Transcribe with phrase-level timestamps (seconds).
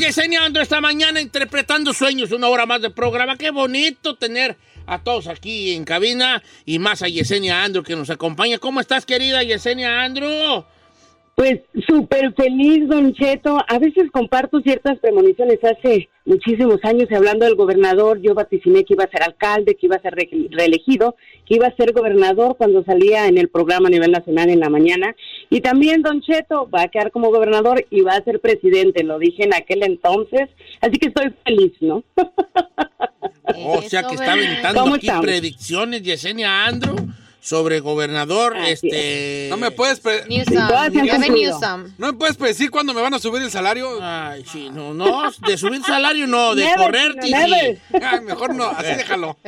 [0.00, 3.36] Yesenia Andrew esta mañana interpretando sueños, una hora más de programa.
[3.36, 4.56] Qué bonito tener
[4.86, 8.56] a todos aquí en cabina y más a Yesenia Andrew que nos acompaña.
[8.56, 10.64] ¿Cómo estás, querida Yesenia Andrew?
[11.34, 13.62] Pues súper feliz, Don Cheto.
[13.68, 15.58] A veces comparto ciertas premoniciones.
[15.62, 19.96] Hace muchísimos años, hablando del gobernador, yo vaticiné que iba a ser alcalde, que iba
[19.96, 23.90] a ser re- reelegido, que iba a ser gobernador cuando salía en el programa a
[23.90, 25.14] nivel nacional en la mañana.
[25.50, 29.02] Y también Don Cheto va a quedar como gobernador y va a ser presidente.
[29.02, 30.48] Lo dije en aquel entonces.
[30.80, 32.02] Así que estoy feliz, ¿no?
[33.52, 35.26] O sea que está aventando ¿Cómo aquí estamos?
[35.26, 36.94] predicciones Yesenia Andrew
[37.40, 38.56] sobre gobernador.
[38.56, 39.48] este.
[39.50, 41.58] No me puedes han cumplido.
[41.98, 43.98] no me puedes predecir cuándo me van a subir el salario.
[44.00, 46.66] Ay, sí, no, no, de subir salario no, de.
[48.02, 49.38] Ay, mejor no, así déjalo.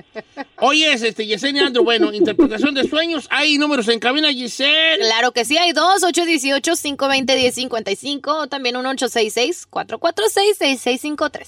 [0.58, 3.26] Oye, es este, Yesenia Andrew, bueno, interpretación de sueños.
[3.30, 4.98] Hay números en cabina, Giselle.
[4.98, 11.46] Claro que sí, hay dos, 818-520-1055, o también un 866-446-6653.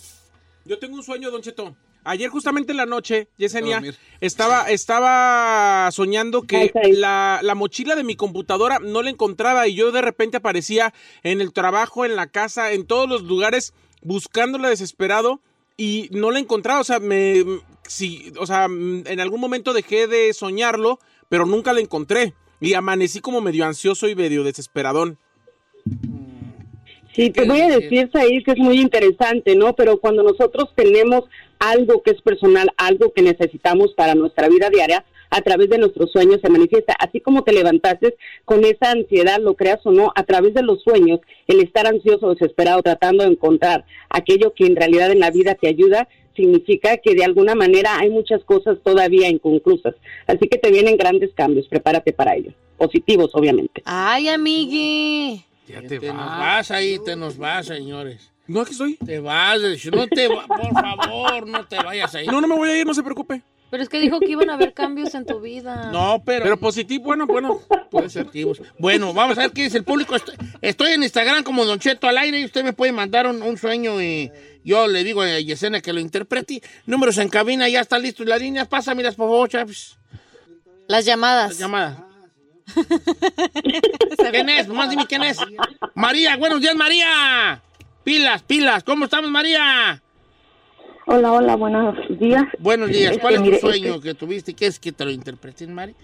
[0.65, 1.77] Yo tengo un sueño, Don Cheto.
[2.05, 3.83] Ayer justamente en la noche, Yesenia,
[4.21, 9.91] estaba, estaba soñando que la, la mochila de mi computadora no la encontraba y yo
[9.91, 13.73] de repente aparecía en el trabajo, en la casa, en todos los lugares,
[14.03, 15.41] buscándola desesperado
[15.77, 16.81] y no la encontraba.
[16.81, 17.43] O sea, me,
[17.89, 20.99] sí, o sea, en algún momento dejé de soñarlo,
[21.29, 22.35] pero nunca la encontré.
[22.61, 25.19] Y amanecí como medio ansioso y medio desesperadón.
[27.15, 29.75] Sí, te voy a decir, Said, que es muy interesante, ¿no?
[29.77, 31.25] Pero cuando nosotros tenemos
[31.71, 36.13] algo que es personal, algo que necesitamos para nuestra vida diaria, a través de nuestros
[36.13, 36.95] sueños se manifiesta.
[36.95, 38.15] Así como te levantaste
[38.45, 42.31] con esa ansiedad, lo creas o no, a través de los sueños, el estar ansioso,
[42.31, 47.15] desesperado, tratando de encontrar aquello que en realidad en la vida te ayuda, significa que
[47.15, 49.95] de alguna manera hay muchas cosas todavía inconclusas.
[50.27, 52.53] Así que te vienen grandes cambios, prepárate para ello.
[52.77, 53.83] Positivos, obviamente.
[53.85, 55.45] Ay, amigui.
[55.67, 58.34] Ya Te, nos vas ahí, te nos vas, señores.
[58.47, 58.97] No, aquí estoy.
[58.97, 59.59] Te vas,
[59.93, 62.27] no te va- por favor, no te vayas ahí.
[62.27, 63.43] No, no me voy a ir, no se preocupe.
[63.71, 65.91] Pero es que dijo que iban a haber cambios en tu vida.
[65.91, 66.45] No, pero.
[66.45, 67.59] Pero positivo, bueno, bueno,
[67.91, 68.25] puede ser.
[68.27, 68.61] positivos.
[68.79, 70.15] Bueno, vamos a ver qué dice el público.
[70.15, 73.43] Estoy, estoy en Instagram como Don Cheto al aire y usted me puede mandar un,
[73.43, 74.31] un sueño y
[74.63, 76.63] yo le digo a Yesenia que lo interprete.
[76.87, 78.23] Números en cabina, ya está listo.
[78.25, 79.97] Las líneas, pásamelas, por favor, chaps.
[80.87, 81.49] Las llamadas.
[81.49, 81.99] Las llamadas.
[84.31, 84.69] ¿Quién es?
[84.69, 85.39] Más dime quién es.
[85.95, 87.61] María, buenos días, María.
[88.05, 88.85] Pilas, pilas.
[88.85, 90.03] ¿Cómo estamos, María?
[91.07, 92.45] Hola, hola, buenos días.
[92.59, 93.17] Buenos días.
[93.19, 94.55] ¿Cuál es Este, tu mire, sueño que tuviste?
[94.55, 95.95] ¿Qué es que te lo interpreten, Mari?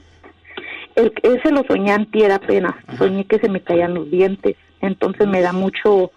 [0.94, 2.75] El, ese lo soñé antier apenas.
[2.99, 4.56] Soñé que se me caían los dientes.
[4.81, 6.10] Entonces me da mucho,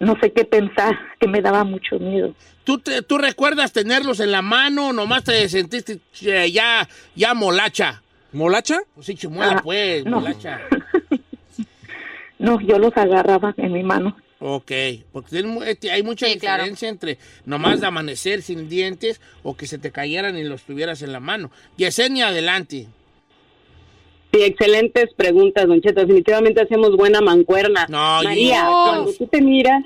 [0.00, 2.34] no sé qué pensar, que me daba mucho miedo.
[2.64, 7.34] ¿Tú, te- ¿Tú recuerdas tenerlos en la mano o nomás te sentiste eh, ya, ya
[7.34, 8.02] molacha?
[8.32, 8.78] ¿Molacha?
[8.94, 10.16] Pues sí, chimuela, Ah, pues, no.
[10.20, 10.60] molacha.
[12.40, 14.16] No, yo los agarraba en mi mano.
[14.40, 14.70] Ok,
[15.10, 16.62] porque este, hay mucha Sí, claro.
[16.62, 21.02] diferencia entre nomás de amanecer sin dientes o que se te cayeran y los tuvieras
[21.02, 21.50] en la mano.
[21.76, 22.86] Yesenia, adelante.
[24.32, 26.00] Sí, excelentes preguntas, Don Cheto.
[26.02, 27.86] Definitivamente hacemos buena mancuerna.
[27.88, 29.82] No, María, cuando tú te miras,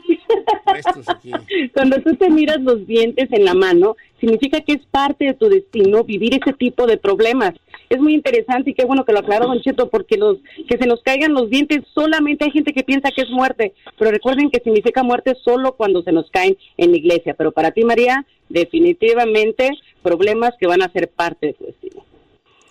[1.73, 5.49] cuando tú te miras los dientes en la mano, significa que es parte de tu
[5.49, 7.55] destino vivir ese tipo de problemas.
[7.95, 10.87] Es muy interesante y qué bueno que lo aclaró Don Cheto, porque los que se
[10.87, 14.61] nos caigan los dientes, solamente hay gente que piensa que es muerte, pero recuerden que
[14.61, 17.35] significa muerte solo cuando se nos caen en la iglesia.
[17.35, 19.71] Pero para ti, María, definitivamente
[20.03, 22.05] problemas que van a ser parte de tu destino.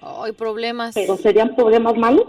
[0.01, 0.95] Ay, problemas.
[0.95, 2.25] ¿Pero serían problemas malos?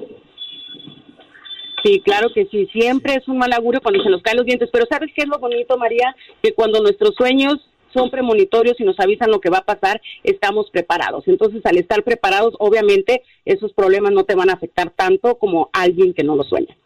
[1.83, 4.69] Sí, claro que sí, siempre es un mal augurio cuando se nos caen los dientes,
[4.73, 6.15] pero ¿sabes qué es lo bonito, María?
[6.41, 7.57] Que cuando nuestros sueños
[7.93, 11.25] son premonitorios y nos avisan lo que va a pasar, estamos preparados.
[11.27, 16.15] Entonces, al estar preparados, obviamente, esos problemas no te van a afectar tanto como alguien
[16.15, 16.77] que no lo sueña.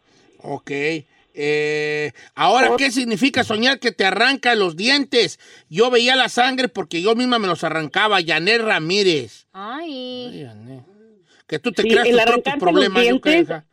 [0.41, 0.71] Ok.
[1.39, 5.39] Eh, ahora, ¿qué significa soñar que te arranca los dientes?
[5.69, 8.17] Yo veía la sangre porque yo misma me los arrancaba.
[8.25, 9.45] Janet Ramírez.
[9.53, 10.43] Ay.
[10.45, 10.83] Janet.
[11.45, 13.65] Que tú te Sí, creas tus propios los problemas, yo creo, dientes- hija.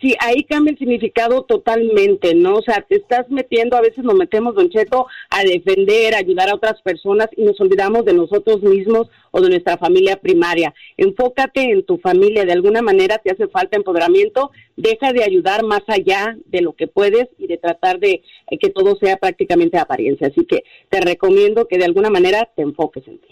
[0.00, 2.56] Sí, ahí cambia el significado totalmente, ¿no?
[2.56, 6.50] O sea, te estás metiendo, a veces nos metemos, Don Cheto, a defender, a ayudar
[6.50, 10.74] a otras personas y nos olvidamos de nosotros mismos o de nuestra familia primaria.
[10.98, 15.82] Enfócate en tu familia, de alguna manera te hace falta empoderamiento, deja de ayudar más
[15.86, 20.26] allá de lo que puedes y de tratar de eh, que todo sea prácticamente apariencia.
[20.26, 23.28] Así que te recomiendo que de alguna manera te enfoques en ti.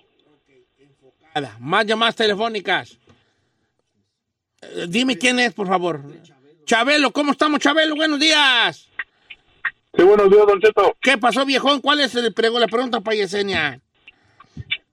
[1.61, 2.99] Más llamadas telefónicas.
[4.63, 6.01] Eh, dime quién es, por favor.
[6.65, 7.95] Chabelo, ¿cómo estamos, Chabelo?
[7.95, 8.89] Buenos días.
[9.95, 10.97] Sí, buenos días, Don Cheto.
[11.01, 11.81] ¿Qué pasó, viejón?
[11.81, 13.81] ¿Cuál es el prego, la pregunta para Yesenia?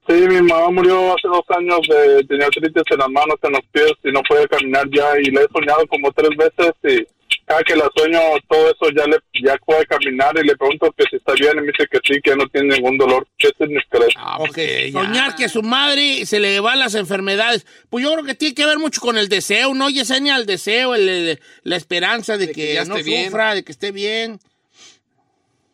[0.06, 3.64] Sí, mi mamá murió hace dos años, de, tenía artritis en las manos, en los
[3.70, 7.06] pies y no puede caminar ya y le he soñado como tres veces y
[7.50, 11.04] cada que la sueño todo eso ya le ya puede caminar y le pregunto que
[11.10, 13.26] si está bien y me dice que sí, que no tiene ningún dolor.
[13.36, 14.20] ¿Qué significa eso?
[14.38, 14.58] Ok,
[14.92, 17.66] soñar que su madre se le van las enfermedades.
[17.88, 20.36] Pues yo creo que tiene que ver mucho con el deseo, ¿no, Yesenia?
[20.36, 23.24] El deseo, el- el- la esperanza de, que, ya no bien.
[23.26, 24.38] sufra, de que esté bien.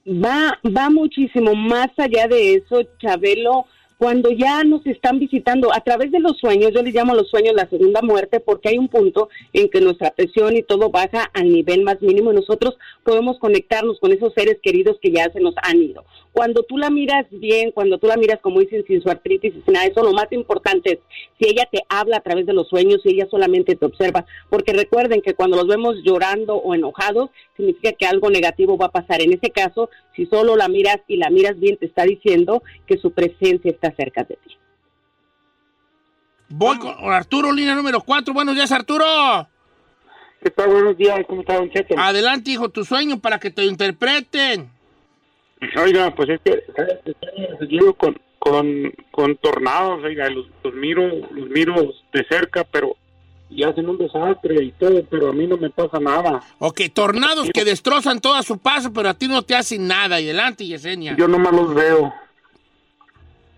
[0.07, 3.67] va, va muchísimo más allá de eso, Chabelo,
[3.99, 7.55] cuando ya nos están visitando a través de los sueños, yo les llamo los sueños
[7.55, 11.51] la segunda muerte, porque hay un punto en que nuestra presión y todo baja al
[11.51, 15.55] nivel más mínimo y nosotros podemos conectarnos con esos seres queridos que ya se nos
[15.63, 16.05] han ido.
[16.33, 19.63] Cuando tú la miras bien, cuando tú la miras como dicen sin su artritis y
[19.63, 20.99] sin nada eso, lo más importante es
[21.39, 24.75] si ella te habla a través de los sueños, si ella solamente te observa, porque
[24.75, 29.21] recuerden que cuando los vemos llorando o enojados, significa que algo negativo va a pasar.
[29.21, 32.99] En ese caso, si solo la miras y la miras bien, te está diciendo que
[32.99, 34.57] su presencia está cerca de ti.
[36.49, 38.33] Voy con Arturo, línea número 4.
[38.33, 39.05] Buenos días, Arturo.
[40.43, 40.71] ¿Qué tal?
[40.71, 41.95] Buenos días, ¿cómo está, Don Cheto?
[41.99, 44.71] Adelante, hijo, tu sueño para que te lo interpreten.
[45.77, 46.63] Oiga, pues es que
[47.69, 52.97] yo con, con, con tornados, oiga, los, los miro, los miro de cerca, pero
[53.49, 56.43] y hacen un desastre y todo, pero a mí no me pasa nada.
[56.59, 60.21] Ok, tornados que destrozan todo a su paso, pero a ti no te hacen nada.
[60.21, 61.17] Y adelante, Yesenia.
[61.17, 62.13] Yo nomás los veo.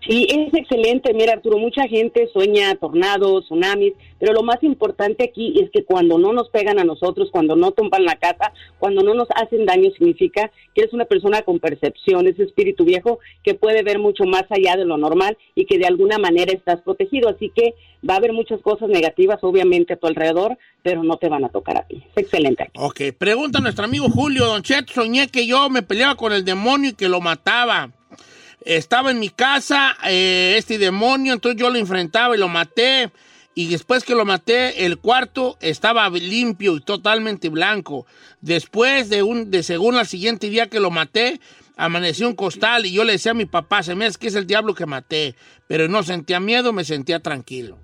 [0.07, 1.13] Sí, es excelente.
[1.13, 6.17] Mira, Arturo, mucha gente sueña tornados, tsunamis, pero lo más importante aquí es que cuando
[6.17, 9.91] no nos pegan a nosotros, cuando no tumban la casa, cuando no nos hacen daño,
[9.91, 14.45] significa que eres una persona con percepción, ese espíritu viejo que puede ver mucho más
[14.49, 17.27] allá de lo normal y que de alguna manera estás protegido.
[17.29, 17.73] Así que
[18.07, 21.49] va a haber muchas cosas negativas, obviamente, a tu alrededor, pero no te van a
[21.49, 22.03] tocar a ti.
[22.15, 22.71] Es excelente.
[22.75, 24.45] Ok, pregunta nuestro amigo Julio.
[24.45, 27.91] Don Chet, soñé que yo me peleaba con el demonio y que lo mataba.
[28.65, 33.09] Estaba en mi casa eh, este demonio, entonces yo lo enfrentaba y lo maté.
[33.55, 38.05] Y después que lo maté, el cuarto estaba limpio y totalmente blanco.
[38.41, 41.41] Después de un, de según al siguiente día que lo maté,
[41.75, 44.35] amaneció un costal y yo le decía a mi papá, se me hace que es
[44.35, 45.35] el diablo que maté.
[45.67, 47.77] Pero no sentía miedo, me sentía tranquilo.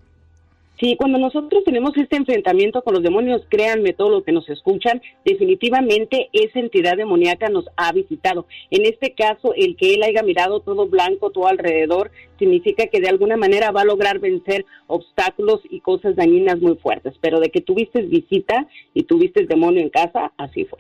[0.80, 5.02] Sí, cuando nosotros tenemos este enfrentamiento con los demonios, créanme todos los que nos escuchan,
[5.24, 8.46] definitivamente esa entidad demoníaca nos ha visitado.
[8.72, 13.08] En este caso, el que él haya mirado todo blanco, todo alrededor, significa que de
[13.08, 17.14] alguna manera va a lograr vencer obstáculos y cosas dañinas muy fuertes.
[17.22, 20.80] Pero de que tuviste visita y tuviste demonio en casa, así fue.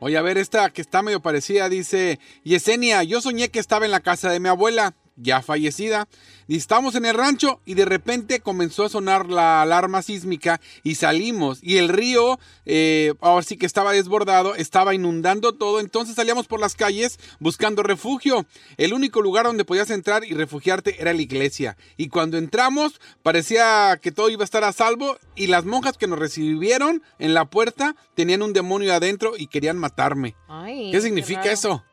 [0.00, 3.90] Oye, a ver, esta que está medio parecida dice, Yesenia, yo soñé que estaba en
[3.90, 6.08] la casa de mi abuela, ya fallecida,
[6.46, 10.94] y estábamos en el rancho y de repente comenzó a sonar la alarma sísmica y
[10.94, 16.46] salimos y el río, eh, ahora sí que estaba desbordado, estaba inundando todo, entonces salíamos
[16.46, 18.46] por las calles buscando refugio.
[18.78, 21.76] El único lugar donde podías entrar y refugiarte era la iglesia.
[21.96, 26.06] Y cuando entramos parecía que todo iba a estar a salvo y las monjas que
[26.06, 30.34] nos recibieron en la puerta tenían un demonio adentro y querían matarme.
[30.48, 31.84] Ay, ¿Qué significa eso?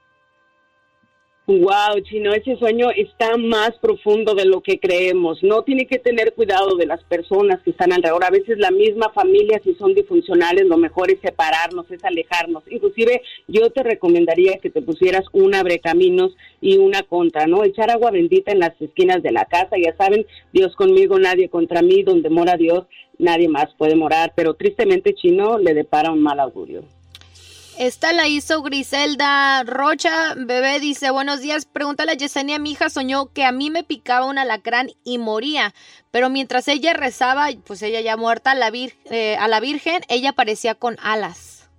[1.48, 5.44] Wow, Chino, ese sueño está más profundo de lo que creemos.
[5.44, 8.24] No tiene que tener cuidado de las personas que están alrededor.
[8.24, 12.64] A veces la misma familia, si son disfuncionales, lo mejor es separarnos, es alejarnos.
[12.68, 17.64] Inclusive yo te recomendaría que te pusieras un abrecaminos y una contra, ¿no?
[17.64, 19.76] Echar agua bendita en las esquinas de la casa.
[19.78, 22.02] Ya saben, Dios conmigo, nadie contra mí.
[22.02, 22.86] Donde mora Dios,
[23.20, 24.34] nadie más puede morar.
[24.36, 26.86] Pero tristemente, Chino le depara un mal augurio.
[27.78, 30.34] Esta la hizo Griselda Rocha.
[30.38, 31.66] Bebé dice, buenos días.
[31.66, 35.74] Pregúntale a Yesenia, mi hija soñó que a mí me picaba un alacrán y moría.
[36.10, 40.02] Pero mientras ella rezaba, pues ella ya muerta, a la, vir- eh, a la Virgen,
[40.08, 41.70] ella aparecía con alas.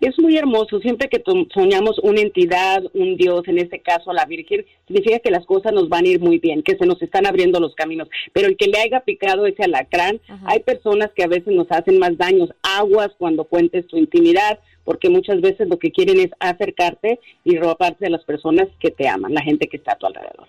[0.00, 1.22] Es muy hermoso, siempre que
[1.54, 5.88] soñamos una entidad, un Dios, en este caso la Virgen, significa que las cosas nos
[5.88, 8.08] van a ir muy bien, que se nos están abriendo los caminos.
[8.32, 12.00] Pero el que le haya picado ese alacrán, hay personas que a veces nos hacen
[12.00, 12.48] más daños.
[12.64, 18.04] Aguas cuando cuentes tu intimidad, porque muchas veces lo que quieren es acercarte y robarte
[18.04, 20.48] de las personas que te aman, la gente que está a tu alrededor.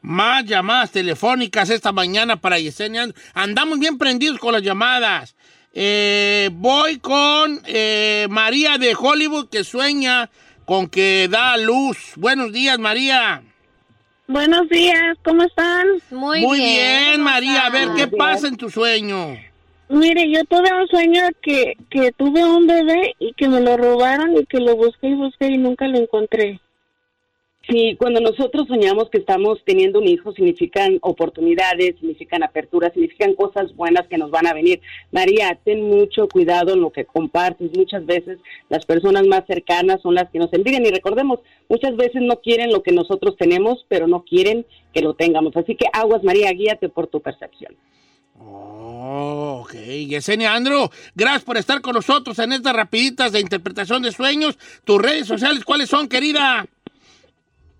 [0.00, 3.06] Más llamadas telefónicas esta mañana para Yesenia.
[3.32, 5.34] Andamos bien prendidos con las llamadas.
[5.72, 10.30] Eh, voy con eh, María de Hollywood que sueña
[10.66, 12.12] con que da luz.
[12.16, 13.42] Buenos días, María.
[14.26, 15.86] Buenos días, ¿cómo están?
[16.10, 17.66] Muy, bien, María.
[17.66, 19.36] A ver, ¿qué pasa en tu sueño?
[19.88, 24.36] Mire, yo tuve un sueño que, que tuve un bebé y que me lo robaron
[24.36, 26.60] y que lo busqué y busqué y nunca lo encontré.
[27.68, 33.74] Sí, cuando nosotros soñamos que estamos teniendo un hijo, significan oportunidades, significan aperturas, significan cosas
[33.74, 34.82] buenas que nos van a venir.
[35.12, 37.74] María, ten mucho cuidado en lo que compartes.
[37.74, 38.38] Muchas veces
[38.68, 42.70] las personas más cercanas son las que nos envidian y recordemos, muchas veces no quieren
[42.70, 45.56] lo que nosotros tenemos, pero no quieren que lo tengamos.
[45.56, 47.74] Así que aguas, María, guíate por tu percepción.
[48.38, 49.74] Oh, ok.
[50.08, 54.58] Yesenia Andro, gracias por estar con nosotros en estas rapiditas de interpretación de sueños.
[54.84, 56.66] Tus redes sociales, ¿cuáles son, querida?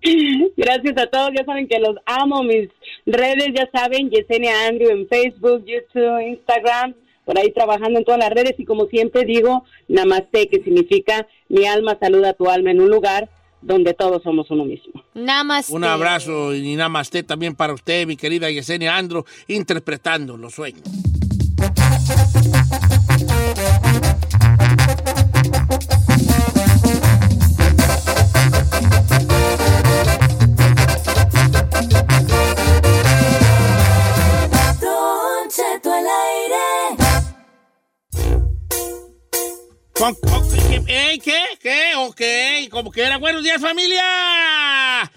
[0.57, 2.69] Gracias a todos, ya saben que los amo, mis
[3.07, 6.95] redes, ya saben, Yesenia Andrew en Facebook, YouTube, Instagram,
[7.25, 11.65] por ahí trabajando en todas las redes y como siempre digo, Namaste, que significa mi
[11.65, 13.31] alma saluda a tu alma en un lugar
[13.65, 15.03] donde todos somos uno mismo.
[15.15, 15.73] Namaste.
[15.73, 20.83] Un abrazo y namaste también para usted, mi querida Yesenia Andro, interpretando los sueños.
[41.25, 41.54] ¿Qué?
[41.65, 41.93] ¿Eh?
[42.15, 42.67] ¿Qué?
[42.67, 43.17] Ok, como que era.
[43.17, 44.03] Buenos días, familia.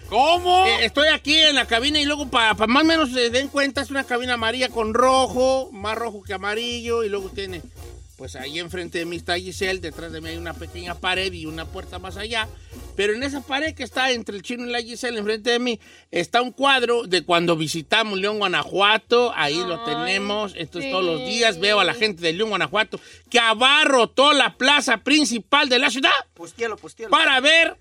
[0.08, 0.64] ¿Cómo?
[0.64, 3.82] Eh, estoy aquí en la cabina y luego para más o menos se den cuenta
[3.82, 7.60] es una cabina amarilla con rojo, más rojo que amarillo y luego tiene,
[8.18, 11.46] pues ahí enfrente de mí está Giselle, detrás de mí hay una pequeña pared y
[11.46, 12.48] una puerta más allá,
[12.96, 15.78] pero en esa pared que está entre el chino y la Giselle enfrente de mí
[16.10, 21.60] está un cuadro de cuando visitamos León, Guanajuato, ahí lo tenemos, entonces todos los días
[21.60, 22.98] veo a la gente de León, Guanajuato
[23.30, 27.12] que abarrotó la plaza principal de la ciudad Postealo, postealo.
[27.12, 27.76] para ver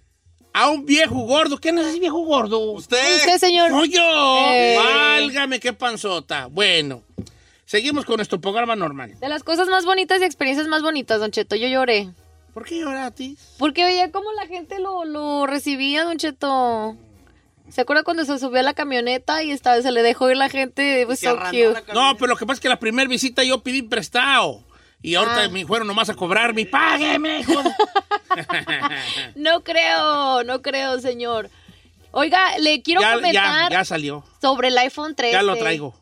[0.54, 1.58] a un viejo gordo.
[1.60, 2.60] ¿Quién es ese viejo gordo?
[2.60, 3.18] Usted.
[3.18, 3.70] Usted, señor.
[3.70, 4.02] ¡No yo!
[4.54, 4.76] Eh.
[4.76, 6.48] Válgame qué panzota.
[6.48, 7.04] Bueno,
[7.68, 9.20] seguimos con nuestro programa normal.
[9.20, 12.10] De las cosas más bonitas y experiencias más bonitas, Don Cheto, yo lloré.
[12.56, 13.38] ¿Por qué lloras a ti?
[13.60, 16.98] Porque veía cómo la gente lo, lo recibía, Don Cheto.
[17.70, 20.50] ¿Se acuerda cuando se subió a la camioneta y estaba, se le dejó ir la
[20.50, 21.02] gente?
[21.02, 21.84] It was so cute.
[21.94, 24.64] No, pero lo que pasa es que la primera visita yo pedí prestado.
[25.04, 25.50] Y ahorita Ah.
[25.50, 26.66] me fueron nomás a cobrarme.
[26.66, 27.62] ¡Págueme, hijo!
[27.62, 27.72] de-".
[29.36, 31.50] No creo, no creo, señor.
[32.12, 34.24] Oiga, le quiero ya, ya, comentar ya salió.
[34.42, 35.34] sobre el iPhone 13.
[35.34, 35.94] Ya lo traigo.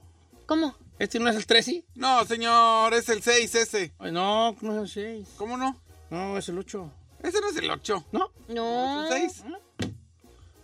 [0.45, 0.75] ¿Cómo?
[0.97, 1.83] ¿Este no es el 13?
[1.95, 3.93] No, señor, es el 6 ese.
[3.99, 5.27] Ay, no, no es el 6.
[5.37, 5.81] ¿Cómo no?
[6.09, 6.91] No, es el 8.
[7.21, 8.05] Ese no es el 8.
[8.13, 8.31] ¿No?
[8.47, 9.05] No.
[9.07, 9.43] ¿Es el 6?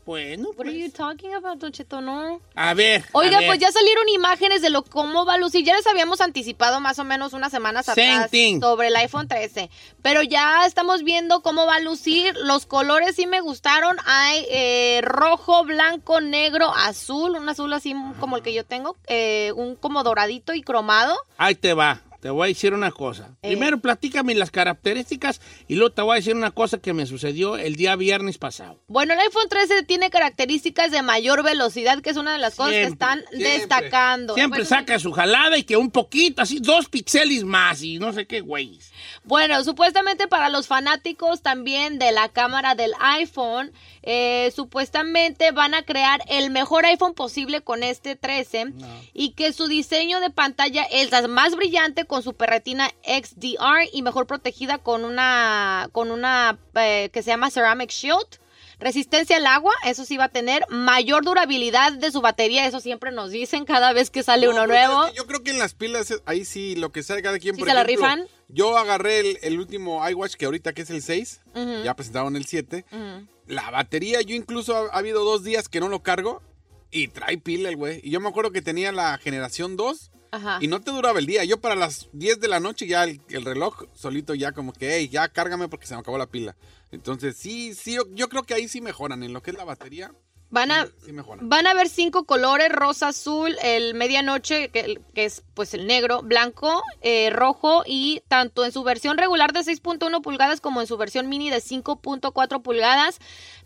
[0.05, 2.01] Bueno, What are you talking about, Don Cheto?
[2.01, 2.41] No.
[2.55, 3.03] a ver.
[3.13, 3.48] Oiga, a ver.
[3.50, 5.63] pues ya salieron imágenes de lo cómo va a lucir.
[5.63, 8.60] Ya les habíamos anticipado más o menos unas semanas Same atrás thing.
[8.60, 9.70] sobre el iPhone 13.
[10.01, 12.36] Pero ya estamos viendo cómo va a lucir.
[12.43, 13.96] Los colores sí me gustaron.
[14.05, 17.36] Hay eh, rojo, blanco, negro, azul.
[17.36, 18.98] Un azul así como el que yo tengo.
[19.08, 21.15] eh, un como doradito y cromado.
[21.38, 22.01] Ahí te va.
[22.21, 23.35] Te voy a decir una cosa.
[23.41, 23.47] Eh.
[23.47, 27.57] Primero platícame las características y luego te voy a decir una cosa que me sucedió
[27.57, 28.79] el día viernes pasado.
[28.87, 32.73] Bueno, el iPhone 13 tiene características de mayor velocidad, que es una de las cosas
[32.73, 33.49] que están siempre.
[33.53, 34.35] destacando.
[34.35, 38.13] Siempre Bueno, saca su jalada y que un poquito, así dos píxeles más y no
[38.13, 38.90] sé qué güeyes.
[39.23, 45.83] Bueno, supuestamente para los fanáticos también de la cámara del iPhone, eh, supuestamente van a
[45.83, 48.73] crear el mejor iPhone posible con este 13
[49.13, 54.01] y que su diseño de pantalla es la más brillante con Super Retina XDR y
[54.01, 58.40] mejor protegida con una con una eh, que se llama Ceramic Shield.
[58.81, 60.65] Resistencia al agua, eso sí va a tener.
[60.69, 64.73] Mayor durabilidad de su batería, eso siempre nos dicen cada vez que sale uno pero
[64.73, 65.05] nuevo.
[65.05, 67.55] es que yo creo que en las pilas, ahí sí, lo que sale cada quien.
[67.55, 68.25] ¿Sí por se la rifan?
[68.47, 71.41] Yo agarré el, el último iWatch, que ahorita que es el 6.
[71.53, 71.83] Ujú.
[71.83, 72.85] Ya presentaron el 7.
[72.91, 73.27] Ujú.
[73.45, 76.41] La batería, yo incluso ha, ha habido dos días que no lo cargo.
[76.89, 78.01] Y trae pila el güey.
[78.03, 80.11] Y yo me acuerdo que tenía la generación 2.
[80.31, 80.57] Ajá.
[80.59, 81.43] Y no te duraba el día.
[81.43, 84.95] Yo para las 10 de la noche ya el, el reloj solito ya como que,
[84.95, 86.55] hey, ya cárgame porque se me acabó la pila.
[86.91, 89.24] Entonces sí, sí, yo, creo que ahí sí mejoran.
[89.24, 90.12] En lo que es la batería,
[90.51, 95.43] Van a, sí van a haber cinco colores, rosa, azul, el medianoche, que, que es
[95.53, 100.60] pues el negro, blanco, eh, rojo y tanto en su versión regular de 6.1 pulgadas
[100.60, 103.19] como en su versión mini de 5.4 pulgadas.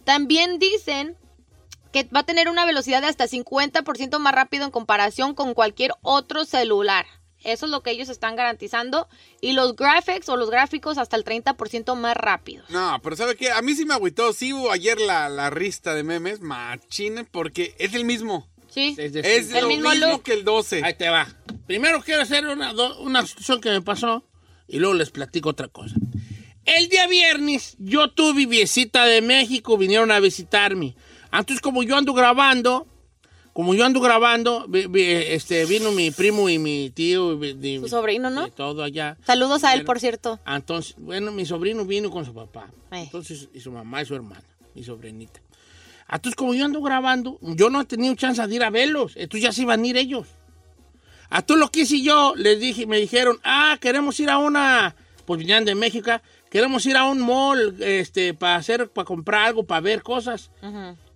[0.04, 1.18] También dicen
[1.92, 5.94] que va a tener una velocidad de hasta 50% más rápido en comparación con cualquier
[6.04, 7.08] otro celular.
[7.46, 9.08] Eso es lo que ellos están garantizando.
[9.40, 12.64] Y los graphics o los gráficos hasta el 30% más rápido.
[12.70, 13.52] No, pero ¿sabe qué?
[13.52, 14.34] A mí sí me agüitó.
[14.34, 18.48] Sí hubo ayer la, la rista de memes, machine, porque es el mismo.
[18.70, 20.24] Sí, Es el lo mismo mismo look.
[20.24, 20.82] que el 12.
[20.84, 21.28] Ahí te va.
[21.66, 24.26] Primero quiero hacer una, una situación que me pasó
[24.68, 25.96] y luego les platico otra cosa.
[26.66, 30.96] El día viernes yo tuve visita de México, vinieron a visitarme.
[31.32, 32.86] Entonces como yo ando grabando,
[33.56, 37.88] como yo ando grabando, vi- vi- este, vino mi primo y mi tío y, Su
[37.88, 38.48] sobrino, ¿no?
[38.48, 39.16] y todo allá.
[39.26, 40.40] Saludos a él, Bueno, por cierto.
[40.46, 42.68] Entonces, bueno, mi sobrino vino con su papá.
[42.92, 43.04] Eh.
[43.04, 44.44] Entonces, y su mamá y su hermana,
[44.74, 45.40] mi sobrinita.
[46.12, 49.14] Entonces, como yo ando grabando, yo no he tenido chance de ir a verlos.
[49.16, 50.28] Entonces ya se iban a ir ellos.
[51.30, 54.98] A tú lo que hice yo, les dije, me dijeron, ah, queremos ir a una,
[55.26, 56.12] pues vinieron de México,
[56.52, 60.52] queremos ir a un mall, este, para hacer, para comprar algo, para ver cosas.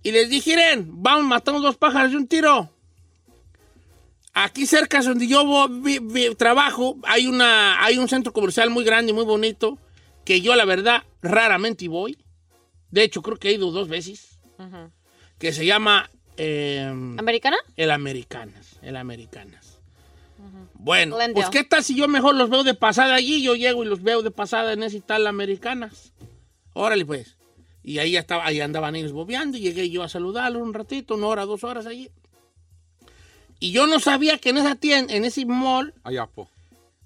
[0.02, 2.70] Y les dije, miren, vamos, matamos dos pájaros de un tiro.
[4.32, 8.84] Aquí cerca donde yo vo- vi- vi- trabajo, hay, una, hay un centro comercial muy
[8.84, 9.76] grande y muy bonito,
[10.24, 12.16] que yo la verdad raramente voy.
[12.90, 14.38] De hecho, creo que he ido dos veces,
[15.38, 16.86] que se llama eh,
[17.18, 17.56] ¿Americana?
[17.76, 18.78] El Americanas.
[18.82, 19.78] El Americanas.
[20.74, 21.34] Bueno, Glendale.
[21.34, 24.02] pues qué tal si yo mejor los veo de pasada allí, yo llego y los
[24.02, 26.12] veo de pasada en ese tal Americanas.
[26.72, 27.36] Órale pues.
[27.82, 31.26] Y ahí, estaba, ahí andaban ellos bobeando y llegué yo a saludarlos un ratito, una
[31.28, 32.10] hora, dos horas allí.
[33.58, 36.48] Y yo no sabía que en esa tienda, en ese mall, Allá, po.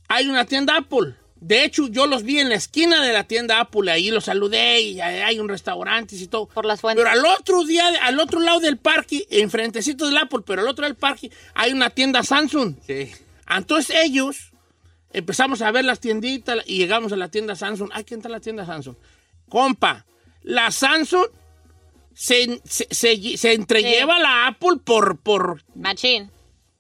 [0.09, 1.15] hay una tienda Apple.
[1.41, 4.81] De hecho, yo los vi en la esquina de la tienda Apple, ahí los saludé
[4.81, 6.47] y ahí hay un restaurante y todo.
[6.47, 7.05] Por las fuentes.
[7.05, 10.87] Pero al otro día, al otro lado del parque, enfrentecito del Apple, pero al otro
[10.87, 12.77] del parque, hay una tienda Samsung.
[12.87, 13.11] Sí.
[13.49, 14.53] Entonces ellos
[15.13, 17.91] empezamos a ver las tienditas y llegamos a la tienda Samsung.
[17.93, 18.97] Ay, ¿quién está en la tienda Samsung?
[19.49, 20.07] Compa,
[20.45, 21.27] la Samsung
[22.15, 26.31] se, se, se- se entrelleva la Apple por, por, Machine.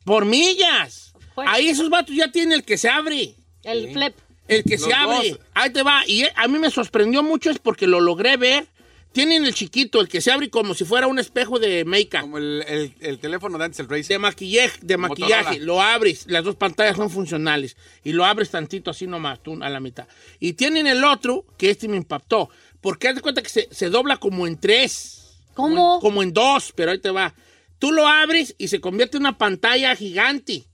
[0.04, 1.12] por millas.
[1.36, 3.34] Ahí esos vatos ya tienen el que se abre.
[3.64, 4.14] El flip.
[4.46, 5.30] El que Los se abre.
[5.30, 5.40] dos.
[5.54, 6.02] Ahí te va.
[6.06, 8.68] Y eh, a mí me sorprendió mucho es porque lo logré ver.
[9.12, 12.20] Tienen el chiquito, el que se abre como si fuera un espejo de make-up.
[12.22, 14.08] Como el, el- el teléfono de antes, el Razer.
[14.08, 15.60] De maquillaje, de maquillaje.
[15.60, 17.76] Lo abres, las dos pantallas son funcionales.
[18.04, 20.06] Y lo abres tantito así nomás, tú a la mitad.
[20.40, 22.50] Y tienen el otro, que este me impactó.
[22.84, 25.38] Porque haz de cuenta que se, se dobla como en tres.
[25.54, 25.74] ¿Cómo?
[25.74, 27.34] Como en, como en dos, pero ahí te va.
[27.78, 30.64] Tú lo abres y se convierte en una pantalla gigante.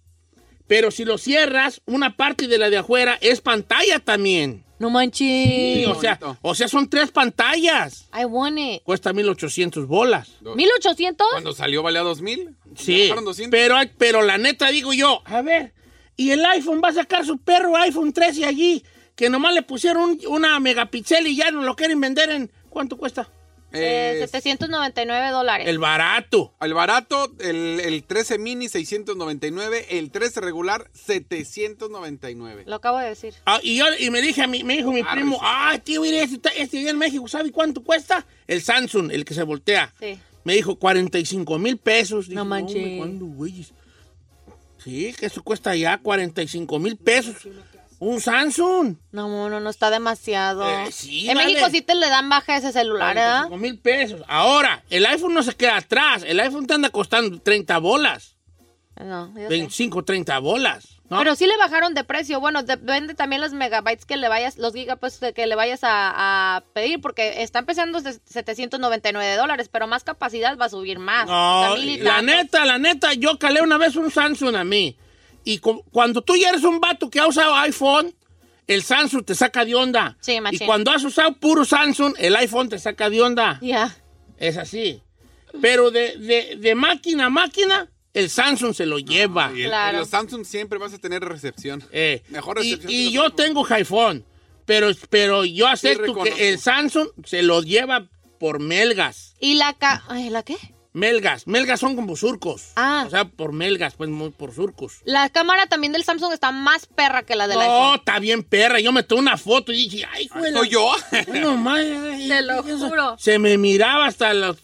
[0.67, 4.65] Pero si lo cierras, una parte de la de afuera es pantalla también.
[4.81, 5.21] No manches.
[5.29, 8.09] Sí, o sea, o sea, son tres pantallas.
[8.19, 8.83] I want it.
[8.83, 10.31] Cuesta 1800 bolas.
[10.43, 11.17] ¿1800?
[11.31, 12.57] Cuando salió valía 2000.
[12.77, 13.51] Sí, Bajaron 200.
[13.53, 15.75] pero, pero la neta digo yo, a ver,
[16.17, 18.83] y el iPhone va a sacar su perro iPhone 13 allí,
[19.21, 22.97] que nomás le pusieron un- una megapíxel y ya no lo quieren vender en, ¿cuánto
[22.97, 23.29] cuesta?
[23.73, 25.69] Eh, Eh, 799 dólares.
[25.69, 26.55] El barato.
[26.61, 32.65] el barato, el, el 13 mini 699, el 13 regular 799.
[32.67, 33.35] Lo acabo de decir.
[33.45, 36.01] Ah, y yo y me dije a mi, me dijo mi Ah, primo, ah, tío,
[36.03, 38.27] mire, este, está- este allá en México, ¿sabe cuánto cuesta?
[38.47, 39.95] El Samsung, el que se voltea.
[40.01, 40.19] Sí.
[40.45, 42.25] Me dijo 45 mil pesos.
[42.25, 42.77] Dije, No manches.
[42.77, 43.73] hombre, ¿Cuándo, güeyes?
[44.83, 47.37] Sí, que eso cuesta ya 45 mil pesos.
[48.01, 48.97] Un Samsung.
[49.13, 50.67] No, no, no está demasiado.
[50.69, 51.53] Eh, sí, en vale.
[51.53, 53.49] México sí te le dan baja ese celular, ¿verdad?
[53.49, 54.23] 45 mil pesos.
[54.27, 56.25] Ahora, el iPhone no se queda atrás.
[56.27, 58.37] El iPhone te anda costando 30 bolas.
[58.97, 59.49] No, yo sé.
[59.49, 60.89] 25, 30 bolas.
[61.11, 61.19] ¿no?
[61.19, 62.41] Pero sí le bajaron de precio.
[62.41, 66.61] Bueno, depende también los megabytes que le vayas, los gigabytes que le vayas a, a
[66.73, 71.27] pedir, porque está empezando de 799 dólares, pero más capacidad va a subir más.
[71.27, 74.97] No, la neta, la neta, yo calé una vez un Samsung a mí.
[75.45, 78.15] Y cu- cuando tú ya eres un vato que ha usado iPhone,
[78.67, 80.17] el Samsung te saca de onda.
[80.21, 83.59] Sí, y cuando has usado puro Samsung, el iPhone te saca de onda.
[83.63, 83.97] Ya.
[84.39, 85.03] Es así.
[85.61, 89.51] Pero de, de- de máquina a máquina, el Samsung se lo lleva.
[89.55, 89.97] Y el- Claro.
[89.97, 91.83] en los Samsung siempre vas a tener recepción.
[91.91, 94.25] Eh, Mejor y, recepción y que yo tengo iPhone,
[94.67, 98.07] pero, pero yo acepto que el Samsung se lo lleva
[98.39, 99.35] por melgas.
[99.41, 100.05] ¿Y la ca...
[100.09, 100.57] ay, ¿La qué?
[100.93, 101.47] Melgas.
[101.47, 102.73] Melgas son como surcos.
[102.77, 103.05] Ah.
[103.07, 105.01] O sea, por melgas, pues muy por surcos.
[105.05, 107.99] La cámara también del Samsung está más perra que la del No, iPhone.
[108.01, 108.81] está bien perra.
[108.81, 110.53] Yo me tomé una foto y dije, ay, güey.
[110.53, 110.93] ¿Soy yo?
[111.29, 111.81] No, más.
[111.81, 113.17] Te lo juro.
[113.19, 114.57] Se me miraba hasta los.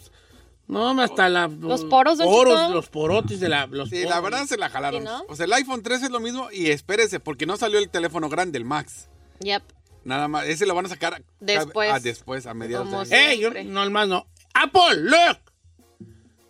[0.68, 3.66] No, hasta la, Los poros, poros, los porotes de la.
[3.66, 5.02] Los Sí, la verdad se la jalaron.
[5.02, 5.24] Sí, ¿no?
[5.28, 8.28] O sea, el iPhone 13 es lo mismo y espérese, porque no salió el teléfono
[8.28, 9.08] grande, el Max.
[9.40, 9.62] Yep.
[10.02, 12.02] Nada más, ese lo van a sacar Después.
[12.02, 13.52] Después, a mediados de año.
[13.52, 14.26] Yo, no, el más no.
[14.54, 15.38] Apple, look.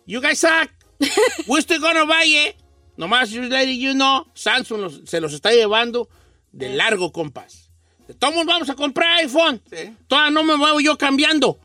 [0.07, 0.69] You guys suck.
[1.47, 2.55] We still gonna buy it.
[2.97, 6.09] Nomás, you letting you know, Samsung los- se los está llevando
[6.51, 7.69] de largo, compas.
[8.07, 9.61] De todos vamos a comprar iPhone.
[9.69, 9.93] Sí.
[10.07, 11.59] Todavía no me muevo yo cambiando.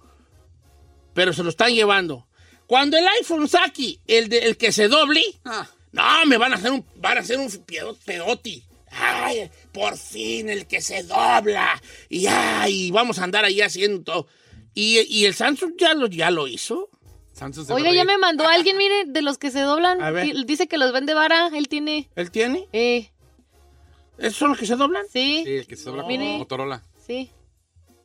[1.14, 2.26] Pero se lo están llevando.
[2.66, 6.57] Cuando el iPhone saque el, de- el que se doble, Ah, no, me van a
[6.57, 8.62] hacer un, van a hacer un pedo- pedoti.
[8.90, 11.81] Ay, por fin el que se dobla.
[12.11, 14.26] Y ay, vamos a andar ahí haciendo todo.
[14.74, 16.90] Y, y el Samsung ya lo, ya lo hizo.
[17.70, 20.00] Oiga, ya me mandó alguien, mire, de los que se doblan.
[20.02, 20.24] A ver.
[20.26, 21.50] Di- Dice que los vende vara.
[21.55, 22.09] Él tiene.
[22.16, 22.68] ¿Él tiene?
[22.72, 23.11] Eh,
[24.18, 25.05] ¿Esos son los que se doblan?
[25.12, 26.83] sí, Sí, el que se dobla como Motorola.
[27.07, 27.31] sí.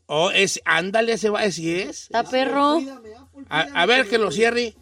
[0.10, 2.04] Oh, es, ándale, ese va, ese es.
[2.04, 2.80] Está perro.
[3.50, 4.74] A, a ver que lo cierre.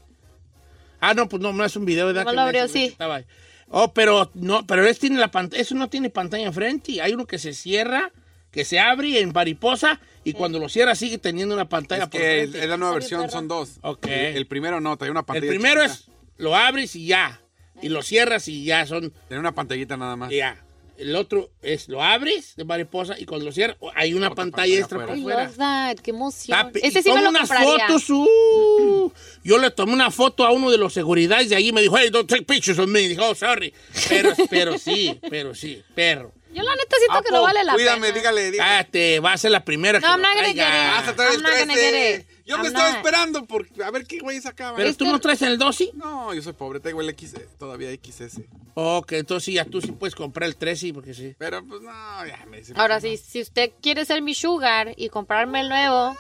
[1.00, 2.26] Ah, no, pues no, no es un video, ¿verdad?
[2.26, 2.84] No Que lo abrió, sí.
[2.86, 3.26] estaba ahí.
[3.70, 7.02] Oh, pero no, pero ese tiene la pantalla, eso no tiene pantalla enfrente.
[7.02, 8.12] Hay uno que se cierra,
[8.52, 12.20] que se abre en mariposa y cuando lo cierra sigue teniendo una pantalla Es por
[12.20, 12.60] que frente.
[12.64, 13.78] es la nueva versión, son dos.
[13.82, 14.06] Ok.
[14.08, 15.48] El, el primero no, trae una El pantalla.
[15.48, 15.94] primero chiquita.
[15.94, 17.42] es lo abres y ya.
[17.82, 20.32] Y lo cierras y ya son Tiene una pantallita nada más.
[20.32, 20.62] ya.
[20.98, 24.56] El otro es lo abres de mariposa y cuando lo cierras hay una Otra pantalla
[24.64, 25.12] pantalla extra afuera.
[25.14, 25.44] por I fuera.
[25.44, 25.98] love that.
[26.02, 26.72] Qué emoción.
[26.76, 27.88] Ese y sí me toma lo unas compraría.
[27.88, 28.10] fotos.
[28.10, 29.12] uh.
[29.44, 31.98] yo le tomé una foto a uno de los seguridades de allí y me dijo,
[31.98, 33.02] hey, don't take pictures of me.
[33.02, 33.74] Y dijo, oh, sorry.
[34.08, 36.32] Pero, pero sí, pero sí, perro.
[36.56, 38.18] Yo la neta siento que Apo, no vale la Cuídame, pena.
[38.18, 38.58] dígale, dígale.
[38.70, 40.72] Cállate, va a ser la primera que No, lo I'm not gonna traiga.
[40.72, 40.92] get it.
[40.96, 41.92] Vas a traer el I'm not gonna 13.
[41.92, 42.28] get it.
[42.46, 42.98] Yo me I'm estaba not.
[42.98, 44.78] esperando por a ver qué güey sacaba.
[44.78, 45.92] Pero tú Este- no traes el 12.
[45.96, 48.42] No, yo soy pobre, tengo el X, todavía XS.
[48.76, 51.36] Ok, entonces sí, ya tú sí puedes comprar el 13 porque sí.
[51.38, 51.92] Pero pues no,
[52.26, 52.74] ya me dice.
[52.78, 56.16] Ahora sí, si usted quiere ser mi sugar y comprarme el nuevo.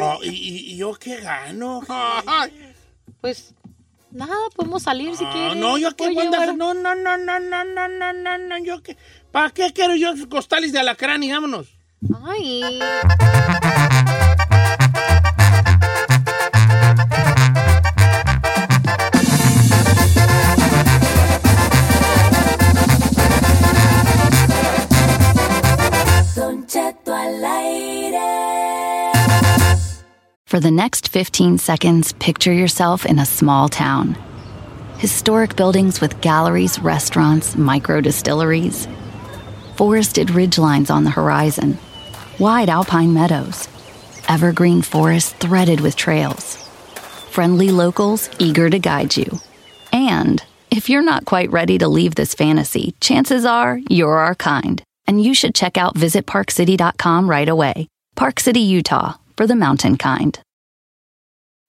[0.00, 1.80] Oh, ¿y, y- y yo qué gano?
[1.88, 2.74] Ay,
[3.20, 3.54] pues
[4.10, 5.54] nada, podemos salir si Ah, quiere.
[5.56, 8.12] no, yo qué Puedo voy a andar- llevar- No, no, no, no, no, no, no,
[8.12, 8.96] no, no, yo qué.
[9.34, 11.66] ¿Para qué quiero yo costales de alacrán y vámonos?
[12.24, 12.78] Ay.
[26.36, 28.20] Don Cheto al aire.
[30.46, 34.16] For the next 15 seconds, picture yourself in a small town.
[34.98, 38.86] Historic buildings with galleries, restaurants, micro distilleries.
[39.76, 41.78] Forested ridgelines on the horizon.
[42.38, 43.66] Wide alpine meadows.
[44.28, 46.56] Evergreen forests threaded with trails.
[47.32, 49.40] Friendly locals eager to guide you.
[49.92, 54.80] And if you're not quite ready to leave this fantasy, chances are you're our kind.
[55.08, 57.88] And you should check out visitparkcity.com right away.
[58.14, 60.38] Park City, Utah, for the mountain kind.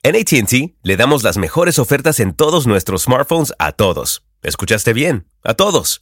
[0.04, 4.22] En ATT le damos las mejores ofertas en todos nuestros smartphones a todos.
[4.44, 5.26] ¿Escuchaste bien?
[5.44, 6.02] A todos.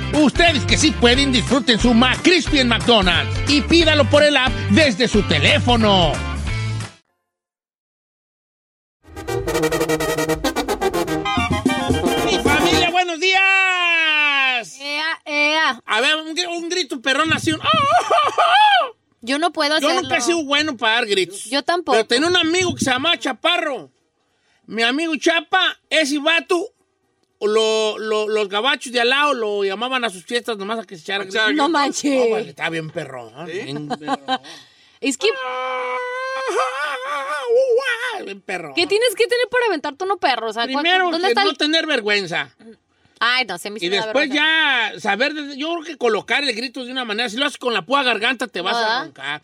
[0.13, 5.07] Ustedes que sí pueden, disfruten su McCrispy en McDonald's y pídalo por el app desde
[5.07, 6.11] su teléfono.
[12.25, 14.79] ¡Mi familia, buenos días!
[14.79, 15.81] Ea, ea.
[15.85, 17.51] A ver, un, un grito perrón así.
[17.53, 17.61] Un...
[17.61, 19.95] ¡Oh, Yo no puedo hacerlo.
[19.95, 21.45] Yo nunca he sido bueno para dar gritos.
[21.45, 21.93] Yo tampoco.
[21.93, 23.89] Pero tenía un amigo que se llamaba Chaparro.
[24.65, 26.73] Mi amigo Chapa, ese vato
[27.47, 30.95] lo- lo- los gabachos de al lado lo llamaban a sus fiestas nomás a que
[30.95, 31.53] se echara gritos.
[31.53, 32.31] No manches.
[32.31, 33.31] Vale, está bien perrón.
[33.45, 34.19] Bien perrón.
[34.99, 35.27] Es que,
[38.23, 38.73] bien perrón.
[38.75, 40.49] ¿qué tienes que tener para aventarte uno perro?
[40.49, 41.57] O sea, ¿cu- Primero, ¿dónde que está no el...?
[41.57, 42.53] tener vergüenza.
[43.19, 46.53] Ay, no, se me hizo Y después ya saber, de- yo creo que colocar el
[46.55, 49.03] grito de una manera, si lo haces con la púa garganta te vas a ¿Verdad?
[49.05, 49.41] roncar.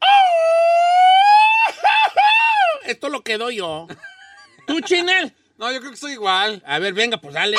[2.84, 3.86] Esto lo quedó yo.
[4.66, 5.32] ¿Tú, Chinel?
[5.62, 6.60] No, yo creo que soy igual.
[6.66, 7.56] A ver, venga, pues dale.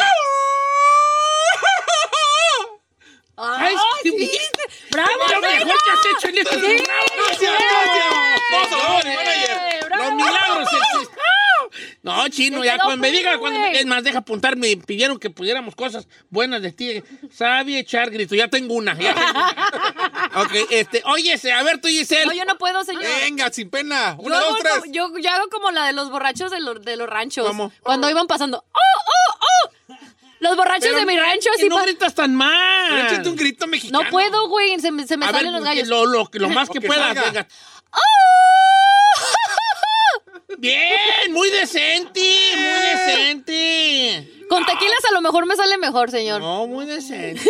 [3.37, 4.17] ¡Ay, qué sí!
[4.17, 4.29] bien.
[4.91, 6.83] ¡Bravo, Lo mejor que has hecho en este Sí.
[6.85, 7.53] Gracias,
[8.99, 9.89] gracias.
[9.89, 11.23] Los milagros existen.
[12.01, 13.77] No, chino, ya cuando me diga, cuando güey.
[13.77, 17.01] es más, deja apuntar, me pidieron que pudiéramos cosas buenas de ti.
[17.31, 18.99] Sabe echar grito, ya tengo una.
[18.99, 19.55] Ya tengo una.
[20.35, 22.25] ok, este, oye, a ver tú, Giselle.
[22.25, 23.03] No, yo no puedo, señor.
[23.21, 24.15] Venga, sin pena.
[24.17, 24.73] Yo Una, hago, dos, tres.
[24.79, 27.47] como, yo, yo hago como la de los borrachos de los, de los ranchos.
[27.47, 27.71] ¿Cómo?
[27.81, 28.63] Cuando iban pasando.
[28.73, 29.95] ¡Oh, oh, oh!
[30.39, 31.69] Los borrachos Pero de mi rancho así.
[31.69, 33.07] no gritas tan mal.
[33.07, 34.03] Échate un grito mexicano.
[34.03, 34.77] no puedo, güey.
[34.79, 35.87] Se me, se me A ver, salen los gallos.
[35.87, 37.21] Lo, lo, lo más que, que puedas, salga.
[37.23, 37.47] venga.
[40.57, 42.21] Bien, muy decente,
[42.55, 44.45] muy decente.
[44.49, 46.41] Con tequilas a lo mejor me sale mejor, señor.
[46.41, 47.41] No, muy decente.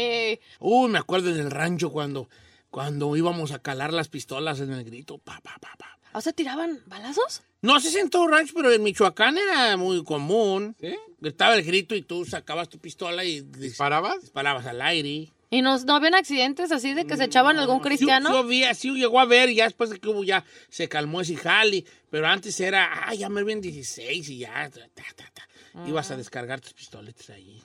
[0.00, 2.28] Eh, Uy, me acuerdo en el rancho cuando,
[2.70, 5.18] cuando íbamos a calar las pistolas en el grito.
[5.18, 5.98] Pa, pa, pa, pa.
[6.12, 7.42] ¿O sea, tiraban balazos?
[7.62, 10.76] No sé si en todo rancho, pero en Michoacán era muy común.
[11.20, 14.20] Gritaba el grito y tú sacabas tu pistola y dis- ¿Disparabas?
[14.22, 15.32] disparabas al aire.
[15.50, 18.30] ¿Y no, no habían accidentes así de que se echaban algún Sí, cristiano?
[18.30, 21.20] Sí, había, sí llegó a ver, y ya después de que hubo, ya se calmó
[21.22, 21.84] ese jali.
[22.10, 25.48] Pero antes era, ah, ya me ven 16 y ya, ta, ta, ta, ta.
[25.86, 27.62] Ibas a descargar tus pistoletas ahí.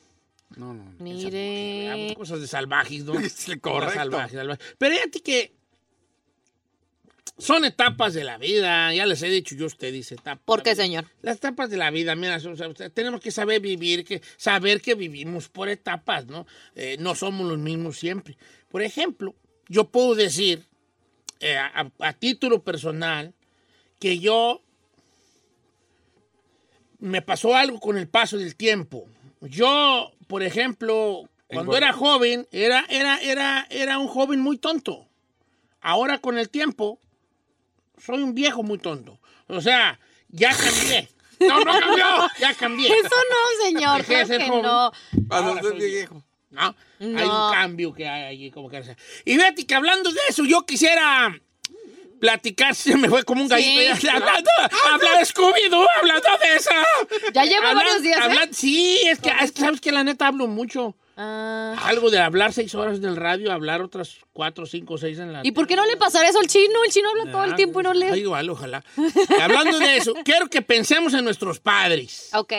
[0.58, 0.94] No, no.
[1.00, 2.14] Mire.
[2.16, 3.14] Cosas de salvajes, ¿no?
[3.62, 3.96] Correcto.
[3.96, 4.76] Salvajes, salvajes.
[4.78, 5.56] Pero fíjate que
[7.38, 10.44] son etapas de la vida, ya les he dicho yo a ustedes etapas.
[10.46, 11.06] ¿Por qué, señor?
[11.22, 14.22] Las etapas de la vida, mira, o sea, o sea, tenemos que saber vivir, que
[14.38, 16.46] saber que vivimos por etapas, ¿no?
[16.76, 18.38] Eh, no somos los mismos siempre.
[18.70, 19.36] Por ejemplo,
[19.68, 20.66] yo puedo decir,
[21.40, 23.34] eh, a, a título personal,
[24.00, 24.62] que yo
[27.00, 29.10] me pasó algo con el paso del tiempo.
[29.42, 35.08] Yo, por ejemplo, cuando era joven, era, era, era, era un joven muy tonto.
[35.80, 37.00] Ahora con el tiempo,
[38.04, 39.20] soy un viejo muy tonto.
[39.46, 41.08] O sea, ya cambié.
[41.40, 42.06] No, no cambió,
[42.40, 42.88] ya cambié.
[42.88, 43.98] Eso no, señor.
[44.00, 44.64] Dejé de ser que joven.
[44.64, 44.92] no.
[45.28, 46.24] Cuando Ahora soy viejo.
[46.50, 46.76] ¿no?
[47.00, 48.98] Hay un cambio que hay allí, como que sea.
[49.26, 51.32] Y fíjate que hablando de eso, yo quisiera
[52.24, 53.98] platicar, se me fue como un gallito.
[53.98, 54.08] Sí.
[54.14, 54.50] Hablando,
[54.90, 56.70] habla de Scooby-Doo, hablando de eso.
[57.34, 58.22] Ya llevo varios días, ¿eh?
[58.24, 60.96] hablan- Sí, es que, es que sabes que la neta hablo mucho.
[61.18, 61.76] Ah.
[61.84, 65.42] Algo de hablar seis horas en el radio, hablar otras cuatro, cinco, seis en la
[65.44, 66.82] ¿Y por qué no le pasará eso al chino?
[66.86, 68.20] El chino habla todo el tiempo y no Ay, lee.
[68.22, 68.84] igual, ojalá.
[69.42, 72.30] Hablando de eso, quiero que pensemos en nuestros padres.
[72.34, 72.54] Ok.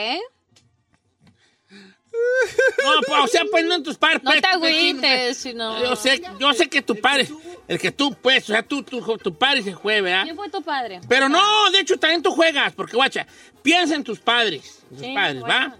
[2.84, 4.22] No, pues, o sea, pues no en tus padres.
[4.22, 5.10] No pues, te pues, chino, pues.
[5.12, 5.80] agüites, sino...
[5.82, 7.28] Yo sé, yo sé que tu padre,
[7.68, 10.22] el que tú, pues, o sea, tú, tu, tu padre se juega, ¿verdad?
[10.24, 11.00] ¿Quién fue tu padre?
[11.08, 13.26] Pero no, de hecho, también tú juegas, porque, guacha,
[13.62, 15.54] piensa en tus padres, en tus Sí, padres, bueno.
[15.54, 15.76] ¿va?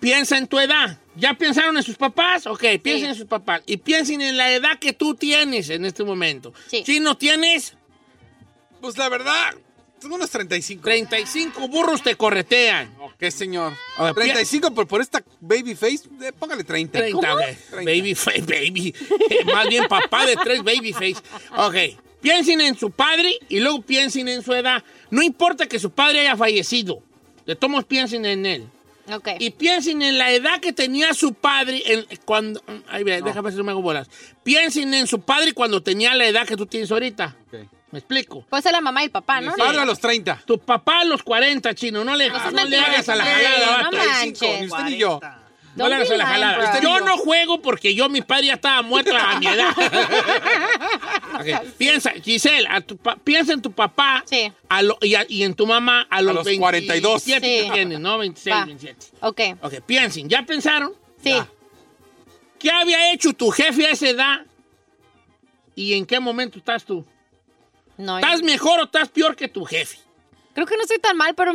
[0.00, 0.98] Piensa en tu edad.
[1.16, 2.46] ¿Ya pensaron en sus papás?
[2.46, 3.62] Ok, piensen en sus papás.
[3.66, 6.52] Y piensen en la edad que tú tienes en este momento.
[6.68, 6.82] Sí.
[6.84, 7.74] Si no tienes,
[8.80, 9.54] Pues la verdad,
[10.12, 10.82] unos 35.
[10.82, 12.92] 35 burros te corretean.
[13.00, 13.72] Ok, señor.
[13.96, 16.98] A ver, 35, pero por esta baby face, eh, póngale 30.
[16.98, 17.40] 30, ok.
[17.70, 17.76] 30.
[17.90, 18.94] Baby face, baby.
[19.46, 21.16] Más bien papá de tres baby face.
[21.56, 21.76] Ok.
[22.20, 24.82] Piensen en su padre y luego piensen en su edad.
[25.10, 27.02] No importa que su padre haya fallecido.
[27.46, 28.66] De todos piensen en él.
[29.12, 29.28] Ok.
[29.38, 32.62] Y piensen en la edad que tenía su padre en- cuando...
[32.88, 34.08] Ay, ve, déjame ver si no me hago bolas.
[34.42, 37.36] Piensen en su padre cuando tenía la edad que tú tienes ahorita.
[37.48, 37.68] Ok.
[37.94, 38.44] ¿Me explico?
[38.50, 39.52] Puede ser la mamá y el papá, ¿no?
[39.52, 40.42] Mi padre a los 30.
[40.44, 42.02] Tu papá a los 40, chino.
[42.02, 43.96] No le, no le hagas a la jalada, no vato.
[43.96, 44.60] manches.
[44.62, 45.20] Ni usted ni yo.
[45.76, 46.80] No le Don't hagas a la jalada.
[46.80, 49.72] Yo no juego porque yo, mi padre ya estaba muerto a mi edad.
[51.34, 51.46] Ok,
[51.78, 54.52] Piensa, Giselle, a tu piensa en tu papá Sí.
[54.68, 56.60] a lo- y, a- y en tu mamá a los, los 27
[57.00, 57.22] 42.
[57.22, 57.32] Sí.
[57.40, 58.18] que tienes, ¿no?
[58.18, 58.64] 26, Va.
[58.64, 59.06] 27.
[59.20, 59.40] Ok.
[59.62, 60.92] Ok, piensen, ¿ya pensaron?
[61.22, 61.30] Sí.
[61.30, 61.48] Ya.
[62.58, 64.40] ¿Qué había hecho tu jefe a esa edad?
[65.76, 67.04] ¿Y en qué momento estás tú?
[67.96, 69.98] No, ¿Estás mejor o estás peor que tu jefe?
[70.54, 71.52] creo que no estoy tan mal, pero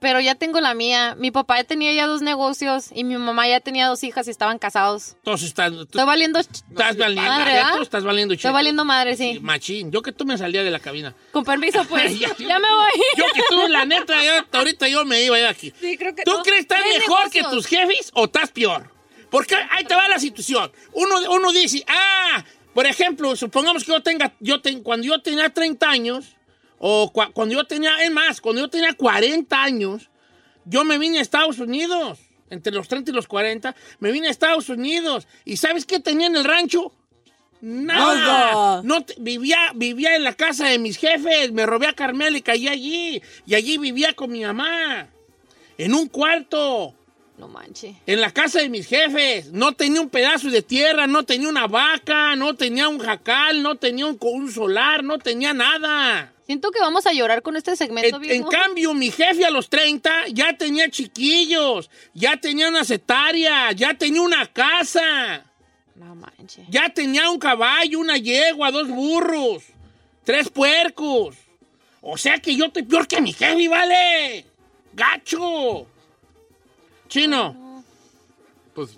[0.00, 1.16] pero ya tengo la mía.
[1.18, 4.30] Mi papá ya tenía ya dos negocios y mi mamá ya tenía dos hijas y
[4.30, 5.14] estaban casados.
[5.16, 7.76] Entonces estás, Estoy valiendo estás valiendo, madre, ya ¿verdad?
[7.76, 8.54] tú estás valiendo Estoy cheto.
[8.54, 9.40] valiendo madre, sí.
[9.40, 11.14] Machín, yo que tú me salía de la cabina.
[11.32, 12.16] Con permiso, pues.
[12.18, 12.92] Ya, ya me voy.
[13.16, 15.72] Yo que tú, la neta, ya, ahorita yo me iba de aquí.
[15.80, 16.42] Sí, creo que ¿Tú no.
[16.42, 18.92] crees que estás mejor que tus jefes o estás peor?
[19.30, 20.70] Porque ahí te va la situación.
[20.92, 22.44] Uno, uno dice, ah,
[22.78, 26.36] por ejemplo, supongamos que yo tenga, yo ten- cuando yo tenía 30 años,
[26.78, 30.10] o cua- cuando yo tenía, es más, cuando yo tenía 40 años,
[30.64, 34.30] yo me vine a Estados Unidos, entre los 30 y los 40, me vine a
[34.30, 35.26] Estados Unidos.
[35.44, 36.92] ¿Y sabes qué tenía en el rancho?
[37.60, 38.80] Nada.
[38.84, 42.42] No te- vivía, vivía en la casa de mis jefes, me robé a Carmela y
[42.42, 43.20] caí allí.
[43.44, 45.08] Y allí vivía con mi mamá.
[45.78, 46.94] En un cuarto.
[47.38, 47.94] No manches.
[48.04, 49.52] En la casa de mis jefes.
[49.52, 53.76] No tenía un pedazo de tierra, no tenía una vaca, no tenía un jacal, no
[53.76, 56.32] tenía un, solar, no tenía nada.
[56.46, 59.68] Siento que vamos a llorar con este segmento, En, en cambio, mi jefe a los
[59.68, 65.44] 30 ya tenía chiquillos, ya tenía una hectáreas, ya tenía una casa.
[65.94, 66.66] No manches.
[66.68, 69.62] Ya tenía un caballo, una yegua, dos burros,
[70.24, 71.36] tres puercos.
[72.00, 74.44] O sea que yo estoy peor que mi jefe, ¿vale?
[74.92, 75.86] ¡Gacho!
[77.08, 77.84] Chino.
[78.74, 78.90] Pues.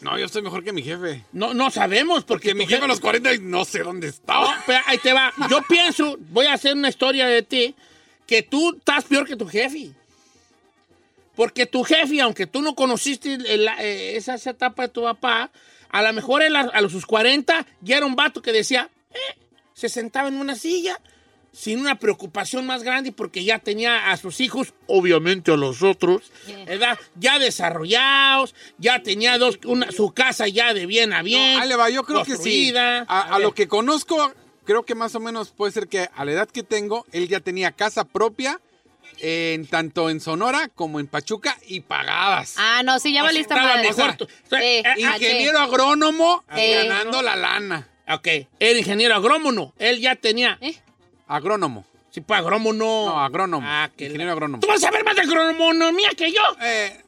[0.00, 1.24] No, yo estoy mejor que mi jefe.
[1.32, 4.54] No, no sabemos porque, Porque mi jefe a los 40 y no sé dónde estaba.
[4.56, 5.32] No, pero ahí te va.
[5.50, 7.74] Yo pienso, voy a hacer una historia de ti,
[8.26, 9.90] que tú estás peor que tu jefe.
[11.36, 15.50] Porque tu jefe, aunque tú no conociste el- eh, esa, esa etapa de tu papá,
[15.90, 18.88] a lo mejor él a, a los sus 40 ya era un vato que decía,
[19.12, 19.38] eh,
[19.74, 20.98] se sentaba en una silla
[21.52, 26.30] sin una preocupación más grande porque ya tenía a sus hijos, obviamente a los otros,
[26.66, 26.98] ¿verdad?
[27.16, 31.56] ya desarrollados, ya tenía dos, una, su casa ya de bien a bien.
[31.56, 32.72] No, ahí le va, yo creo que sí.
[32.76, 34.32] A, lo que conozco,
[34.64, 37.40] creo que más o menos puede ser que a la edad que tengo, él ya
[37.40, 38.60] tenía casa propia,
[39.22, 42.54] en tanto en Sonora como en Pachuca y pagadas.
[42.56, 43.82] Ah, no, sí, ya O sea, valiste madre.
[43.88, 44.10] mejor.
[44.22, 46.72] O sea, Sí, eh, Ingeniero agrónomo Sí.
[46.72, 47.88] ganando la lana.
[48.08, 48.26] Ok,
[48.58, 49.74] era ingeniero agrónomo.
[49.78, 50.58] Él ya tenía.
[51.30, 51.84] Agrónomo.
[52.10, 53.06] Sí, pues agrónomo no.
[53.06, 53.64] No, agrónomo.
[53.68, 54.60] Ah, que Ingeniero agrónomo.
[54.60, 56.40] ¿Tú vas a saber más de agronomía que yo?
[56.60, 57.04] Eh,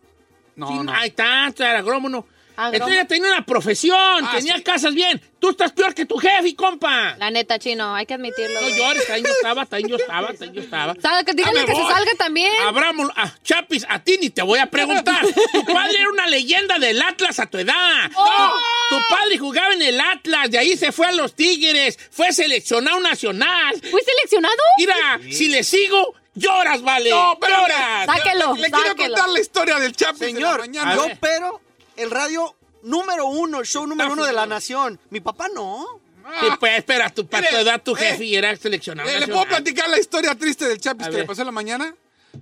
[0.54, 0.92] no, Sí, no.
[0.92, 2.24] Ahí está, agrónomo.
[2.56, 2.72] Agrónomo.
[2.74, 4.62] Entonces ya tenía una profesión, Ah, tenía sí.
[4.62, 5.20] casas bien.
[5.38, 7.16] Tú estás peor que tu jefe, compa.
[7.18, 8.60] La neta, chino, hay que admitirlo.
[8.60, 10.94] No llores, también yo estaba, también yo estaba, también yo estaba.
[11.02, 12.52] Sabe, que díganle que se salga también.
[12.64, 15.26] Abramos, ah, Chapis, a ti ni te voy a preguntar.
[15.52, 18.10] tu padre era una leyenda del Atlas a tu edad.
[18.14, 18.52] ¡Oh!
[18.88, 22.32] Tu, tu padre jugaba en el Atlas, de ahí se fue a los Tigres, fue
[22.32, 23.74] seleccionado nacional.
[23.90, 24.54] ¿Fui seleccionado?
[24.78, 24.94] Mira,
[25.30, 27.10] si le sigo, lloras, vale.
[27.10, 27.60] No, espérame.
[27.62, 28.06] lloras.
[28.06, 29.08] Sáquelo, Le quiero sáquelo.
[29.14, 30.94] contar la historia del Chapis de la Señor, mañana.
[30.94, 31.60] yo pero
[31.96, 34.98] el radio número uno, el show número uno de la nación.
[35.10, 36.00] Mi papá no.
[36.40, 39.08] Sí, pues espera, tu, Mire, edad tu eh, jefe era seleccionado.
[39.08, 39.44] ¿Le, le nacional.
[39.46, 41.94] puedo platicar la historia triste del Chapis A que le pasó en la mañana?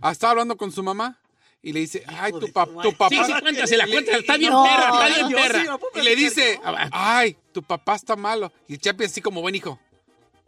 [0.03, 1.19] Ah, estaba hablando con su mamá
[1.63, 3.09] y le dice, ay, tu, pap- tu papá...
[3.09, 4.21] Sí, sí, cuéntasela, Y- cuéntasela.
[4.21, 5.65] Está bien No, perra, está bien sí, perra.
[5.65, 6.73] ¿la puedo Y le dice, yo?
[6.93, 8.53] ay, tu papá está malo.
[8.69, 9.81] Y el Chapi así como buen hijo,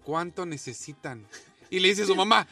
[0.04, 1.26] ¿cuánto necesitan?
[1.70, 2.46] Y le dice su mamá,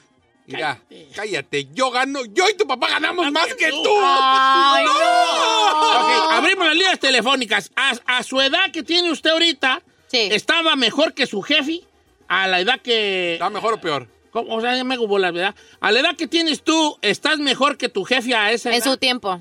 [0.51, 0.81] mira,
[1.15, 3.95] cállate, yo gano, yo y tu papá ganamos más que tú.
[4.03, 7.71] Ay, Ok, abrimos las líneas telefónicas.
[7.77, 10.29] A, a su edad que tiene usted ahorita, Sí.
[10.33, 11.83] ¿estaba mejor que su jefe?
[12.29, 13.35] A la edad que...
[13.35, 14.09] ¿Está mejor o peor?
[14.31, 14.55] ¿Cómo?
[14.57, 15.55] O sea, ya me bolas, ¿verdad?
[15.81, 18.79] A la edad que tienes tú, ¿estás mejor que tu jefe a esa edad?
[18.79, 19.41] En su tiempo.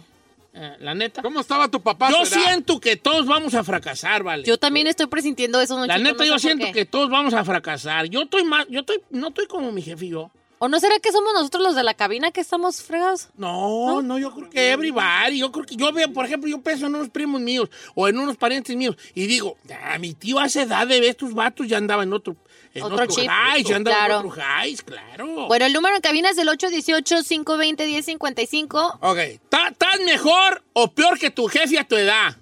[0.53, 1.21] Eh, la neta.
[1.21, 2.09] ¿Cómo estaba tu papá?
[2.09, 4.43] Yo siento que todos vamos a fracasar, ¿vale?
[4.43, 8.07] Yo también estoy presintiendo eso, la neta, no yo siento que todos vamos a fracasar.
[8.07, 8.65] Yo estoy más...
[8.69, 8.99] Yo estoy...
[9.11, 10.31] No estoy como mi jefe y yo.
[10.61, 13.29] ¿O no será que somos nosotros los de la cabina que estamos fregados?
[13.37, 15.39] No, no, yo creo que everybody.
[15.39, 18.17] Yo creo que yo veo, por ejemplo, yo pienso en unos primos míos o en
[18.19, 21.65] unos parientes míos y digo, ah, mi tío a esa edad de ver estos vatos
[21.67, 22.35] ya andaba en otro,
[22.73, 23.23] en Otro otro, chip.
[23.55, 24.19] highs, ya andaba Claro.
[24.19, 25.47] en otro highs, claro.
[25.47, 28.97] Bueno, el número en cabina es el 818-520-1055.
[29.01, 29.17] Ok,
[29.49, 32.35] ¿tá- ¿estás mejor o peor que tu jefe a tu edad?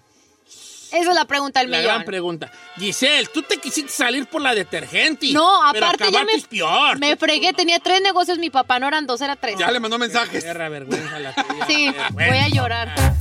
[0.92, 1.94] Esa es la pregunta del La millón.
[1.94, 2.52] gran pregunta.
[2.78, 5.32] Giselle, tú te quisiste salir por la detergente.
[5.34, 7.00] No, pero aparte ya acabaste me, peor.
[7.00, 7.54] me fregué.
[7.54, 9.58] Tenía tres negocios mi papá, no eran dos, era tres.
[9.58, 10.44] Ya le mandó mensajes.
[10.44, 11.66] Perra vergüenza la tuya.
[11.68, 12.10] Sí, Vergüenza.
[12.14, 13.16] voy a llorar.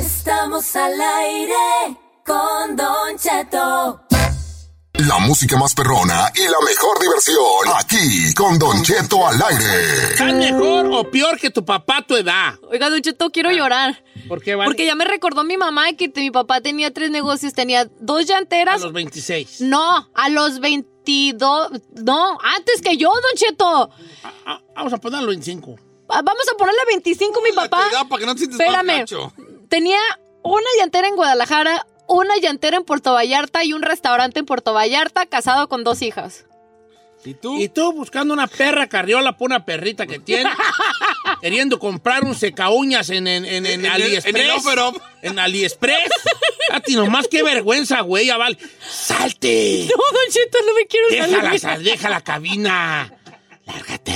[0.00, 4.07] Estamos al aire con Don Cheto.
[5.08, 7.38] La música más perrona y la mejor diversión.
[7.80, 10.12] Aquí con Don Cheto al aire.
[10.12, 12.54] ¿Estás mejor o peor que tu papá a tu edad?
[12.70, 14.04] Oiga, Don Cheto, quiero llorar.
[14.28, 14.68] ¿Por qué, vale?
[14.68, 17.54] Porque ya me recordó mi mamá que te- mi papá tenía tres negocios.
[17.54, 18.82] Tenía dos A llanteras.
[18.82, 19.62] los 26.
[19.62, 21.70] No, a los 22.
[22.04, 23.90] No, antes que yo, Don Cheto.
[24.44, 25.74] Ah, vamos a ponerlo en 5.
[26.10, 27.88] Ah, Vamos a ponerle 25 mi papá.
[28.08, 29.32] Para que no te sientas más Espérame.
[29.70, 30.00] tenía
[30.42, 35.26] una llantera en Guadalajara, una llantera en Puerto Vallarta y un restaurante en Puerto Vallarta,
[35.26, 36.44] casado con dos hijas.
[37.24, 37.58] ¿Y tú?
[37.60, 40.48] Y tú buscando una perra carriola por una perrita que tiene,
[41.42, 44.64] queriendo comprar un seca uñas en, en, en, en AliExpress.
[45.22, 46.10] en AliExpress.
[46.70, 48.56] A ti nomás qué vergüenza, güey, ya vale.
[48.88, 49.88] ¡Salte!
[49.90, 51.60] No, Don Cheto, no me quiero Deja la, salir.
[51.60, 53.12] sal- deja la cabina.
[53.66, 54.14] Lárgate.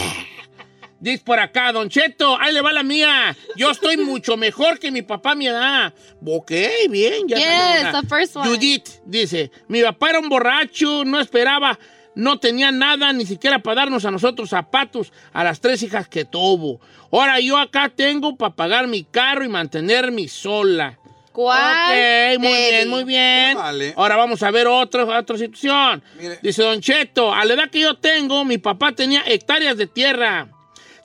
[1.03, 3.37] Dice por acá, Don Cheto, ahí le va la mía.
[3.57, 5.93] Yo estoy mucho mejor que mi papá a mi edad.
[6.25, 6.53] Ok,
[6.89, 8.49] bien, ya Yes, the first one.
[8.49, 11.77] Judith dice, mi papá era un borracho, no esperaba,
[12.15, 16.25] no tenía nada, ni siquiera para darnos a nosotros zapatos a las tres hijas que
[16.25, 16.81] tuvo.
[17.11, 21.01] Ahora yo acá tengo para pagar mi carro y mantenerme sola.
[21.33, 22.37] ¿Cuál?
[22.37, 23.59] Ok, muy bien, muy bien.
[23.97, 26.01] Ahora vamos a ver otra, otra situación.
[26.43, 30.49] Dice Don Cheto, a la edad que yo tengo, mi papá tenía hectáreas de tierra.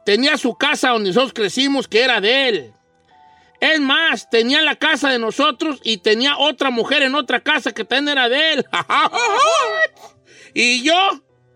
[0.07, 2.73] Tenía su casa donde nosotros crecimos, que era de él.
[3.59, 7.83] Es más, tenía la casa de nosotros y tenía otra mujer en otra casa que
[7.83, 8.65] también era de él.
[10.53, 10.95] y yo,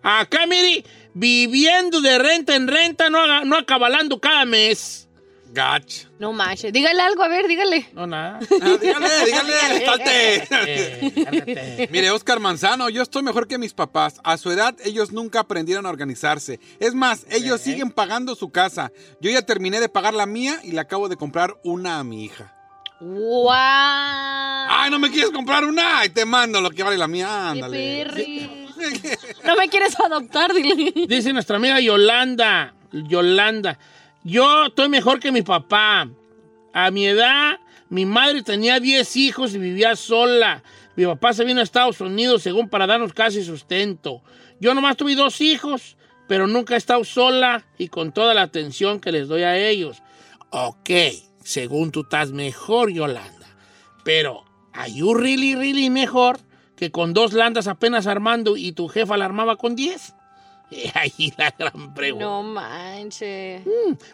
[0.04, 0.84] acá, mire,
[1.14, 5.08] viviendo de renta en renta, no, no acabalando cada mes.
[5.54, 6.08] Gach.
[6.20, 6.72] No manches.
[6.72, 7.90] Dígale algo, a ver, dígale.
[7.94, 8.40] No, nada.
[8.62, 10.48] Ah, dígale, dígale, salte.
[10.68, 14.20] Eh, Mire, Oscar Manzano, yo estoy mejor que mis papás.
[14.24, 16.60] A su edad, ellos nunca aprendieron a organizarse.
[16.80, 18.92] Es más, ellos siguen pagando su casa.
[19.20, 22.24] Yo ya terminé de pagar la mía y le acabo de comprar una a mi
[22.26, 22.56] hija.
[23.02, 23.50] ¡Wow!
[23.52, 26.00] Ay, ¿no me quieres comprar una?
[26.00, 27.50] Ay, te mando lo que vale la mía.
[27.50, 28.06] Ándale.
[28.06, 28.68] Perri.
[29.44, 30.94] No me quieres adoptar, dile.
[31.08, 33.78] Dice nuestra amiga Yolanda, Yolanda,
[34.24, 36.10] yo estoy mejor que mi papá.
[36.74, 37.60] A mi edad,
[37.90, 40.64] mi madre tenía 10 hijos y vivía sola.
[40.96, 44.22] Mi papá se vino a Estados Unidos, según para darnos casi sustento.
[44.60, 45.98] Yo nomás tuve dos hijos,
[46.28, 50.02] pero nunca he estado sola y con toda la atención que les doy a ellos.
[50.52, 50.90] Ok,
[51.44, 53.48] según tú estás mejor, Yolanda.
[54.04, 54.44] Pero,
[54.74, 56.40] ¿are you really, really mejor
[56.76, 60.14] que con dos landas apenas armando y tu jefa la armaba con 10?
[60.94, 62.26] Ahí la gran pregunta.
[62.26, 63.62] No manches.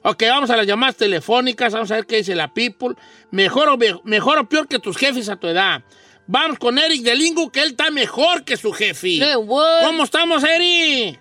[0.02, 2.96] Ok, vamos a las llamadas telefónicas, vamos a ver qué dice la people.
[3.32, 5.84] Mejor o, me- mejor o peor que tus jefes a tu edad.
[6.26, 9.20] Vamos con Eric de Lingo, que él está mejor que su jefe.
[9.36, 11.20] ¿Cómo estamos, Eric?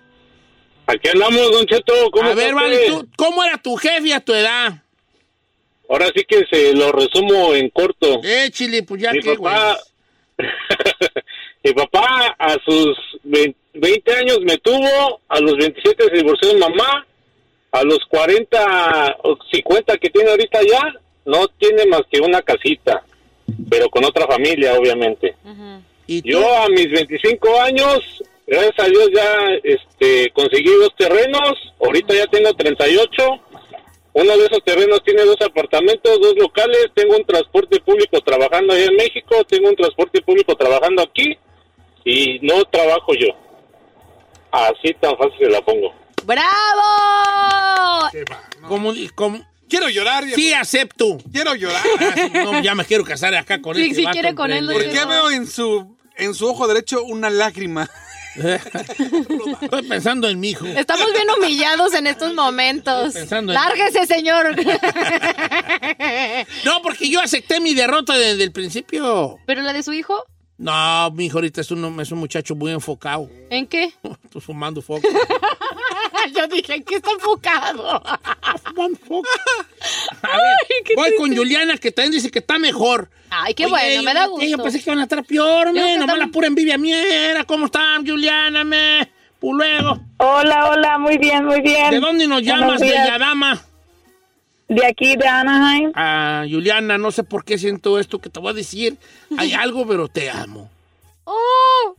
[0.87, 1.93] Aquí andamos, Don Cheto.
[2.11, 2.87] ¿Cómo a ver, vale?
[2.87, 4.81] ¿tú- ¿cómo era tu jefe a tu edad?
[5.89, 8.19] Ahora sí que se lo resumo en corto.
[8.23, 9.77] Eh, Chile, pues ya mi que, papá,
[11.63, 16.59] mi papá a sus 20 20 años me tuvo, a los 27 se divorció de
[16.59, 17.05] mamá,
[17.71, 20.93] a los 40 o 50 que tiene ahorita ya,
[21.25, 23.03] no tiene más que una casita,
[23.69, 25.35] pero con otra familia, obviamente.
[26.07, 32.25] Yo a mis 25 años, gracias a Dios ya este, conseguí dos terrenos, ahorita ya
[32.27, 33.23] tengo 38.
[34.13, 38.85] Uno de esos terrenos tiene dos apartamentos, dos locales, tengo un transporte público trabajando allá
[38.85, 41.37] en México, tengo un transporte público trabajando aquí
[42.03, 43.27] y no trabajo yo.
[44.51, 45.93] Así tan fácil se la pongo.
[46.23, 48.09] ¡Bravo!
[48.67, 50.23] Como, como- Quiero llorar.
[50.33, 51.17] Sí, acepto.
[51.31, 51.83] Quiero llorar.
[52.33, 55.05] No, ya me quiero casar acá con Sí, este vato quiere con él, ¿Por qué
[55.05, 57.89] veo en su, en su ojo derecho una lágrima?
[58.37, 60.65] Estoy pensando en mi hijo.
[60.67, 63.13] Estamos bien humillados en estos momentos.
[63.13, 64.55] pensando en- Lárguese, señor.
[66.65, 69.37] No, porque yo acepté mi derrota desde el principio.
[69.45, 70.23] ¿Pero la de su hijo?
[70.57, 73.29] No, mi hijo ahorita es un, es un muchacho muy enfocado.
[73.49, 73.91] ¿En qué?
[74.23, 75.07] Estoy fumando foco.
[76.35, 78.01] Yo dije, ¿en qué está enfocado?
[78.63, 79.29] fumando foco.
[80.23, 83.09] A ver, voy con Juliana, que también dice que está mejor.
[83.29, 84.45] Ay, qué Oye, bueno, me da gusto.
[84.45, 85.97] Yo pensé que iban a estar peor, me.
[85.97, 87.43] Nomás la pura envidia mía.
[87.45, 89.11] ¿Cómo están, Juliana, me?
[89.39, 89.99] Pues luego.
[90.17, 91.91] Hola, hola, muy bien, muy bien.
[91.91, 93.61] ¿De dónde nos llamas, bella dama?
[94.67, 95.91] De aquí, de Anaheim.
[95.95, 98.97] Ah, Juliana, no sé por qué siento esto que te voy a decir.
[99.37, 100.69] Hay algo, pero te amo.
[101.23, 101.95] ¡Oh!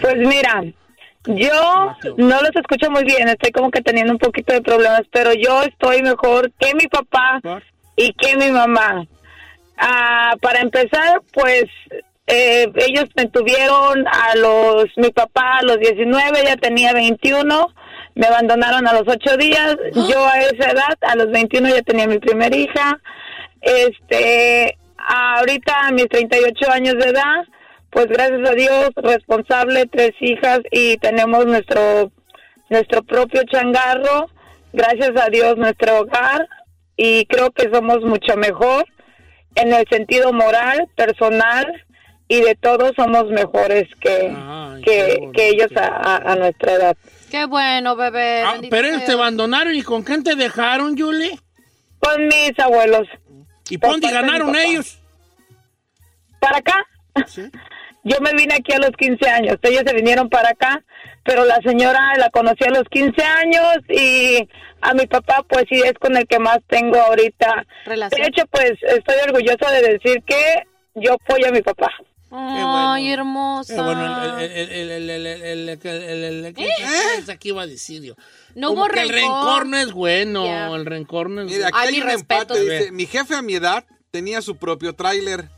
[0.00, 0.64] Pues mira,
[1.26, 5.32] yo no los escucho muy bien, estoy como que teniendo un poquito de problemas, pero
[5.34, 7.40] yo estoy mejor que mi papá
[7.96, 9.06] y que mi mamá.
[9.76, 11.64] Ah, para empezar, pues
[12.26, 17.74] eh, ellos me tuvieron a los, mi papá a los 19, ella tenía 21,
[18.14, 22.06] me abandonaron a los 8 días, yo a esa edad, a los 21 ya tenía
[22.06, 23.00] mi primera hija,
[23.60, 27.44] este, ahorita a mis 38 años de edad,
[27.90, 32.12] pues gracias a Dios, responsable, tres hijas y tenemos nuestro,
[32.68, 34.28] nuestro propio changarro,
[34.72, 36.48] gracias a Dios nuestro hogar
[36.96, 38.84] y creo que somos mucho mejor
[39.56, 41.66] en el sentido moral, personal
[42.28, 44.32] y de todos somos mejores que,
[44.84, 46.96] que, que ellos a nuestra edad.
[47.30, 48.42] Qué bueno, bebé.
[48.42, 51.38] Ah, pero ellos te abandonaron y con quién te dejaron, Julie?
[52.00, 53.06] Con mis abuelos.
[53.68, 54.98] ¿Y por dónde ganaron ellos?
[56.40, 56.86] ¿Para acá?
[58.02, 59.56] Yo me vine aquí a los 15 años.
[59.62, 60.82] Ellos se vinieron para acá,
[61.22, 64.48] pero la señora la conocí a los 15 años y
[64.80, 67.66] a mi papá, pues sí, es con el que más tengo ahorita.
[67.84, 68.22] Relación.
[68.22, 71.90] De hecho, pues estoy orgullosa de decir que yo apoyo a mi papá.
[72.30, 73.82] Ay, hermosa.
[73.82, 75.68] bueno, el,
[77.28, 78.14] aquí iba a decir yo.
[78.54, 79.14] No hubo rencor.
[79.14, 80.74] El rencor no es bueno.
[80.76, 81.66] El rencor no es bueno.
[81.66, 82.60] Aquí hay un empate.
[82.60, 85.48] Dice, mi jefe a mi edad tenía su propio tráiler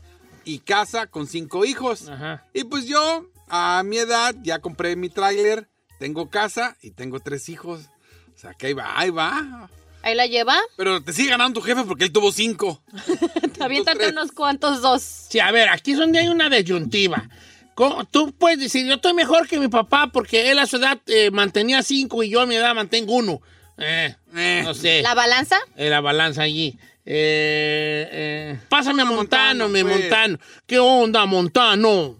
[0.45, 2.09] y casa con cinco hijos.
[2.09, 2.45] Ajá.
[2.53, 5.69] Y pues yo, a mi edad, ya compré mi tráiler,
[5.99, 7.89] tengo casa y tengo tres hijos.
[8.35, 9.69] O sea, que ahí va, ahí va.
[10.03, 10.55] Ahí la lleva.
[10.75, 12.83] Pero te sigue ganando tu jefe porque él tuvo cinco.
[13.59, 15.01] Aviéntate unos cuantos dos.
[15.01, 17.29] Sí, a ver, aquí es donde hay una disyuntiva.
[17.73, 18.03] ¿Cómo?
[18.05, 21.31] Tú puedes decir, yo estoy mejor que mi papá porque él a su edad eh,
[21.31, 23.41] mantenía cinco y yo a mi edad mantengo uno.
[23.77, 24.15] Eh,
[24.63, 25.01] no sé.
[25.01, 25.57] ¿La balanza?
[25.75, 26.77] Eh, la balanza allí.
[27.05, 29.99] Eh, eh, pásame a Montano, mi pues.
[29.99, 30.37] Montano.
[30.65, 32.17] ¿Qué onda, Montano?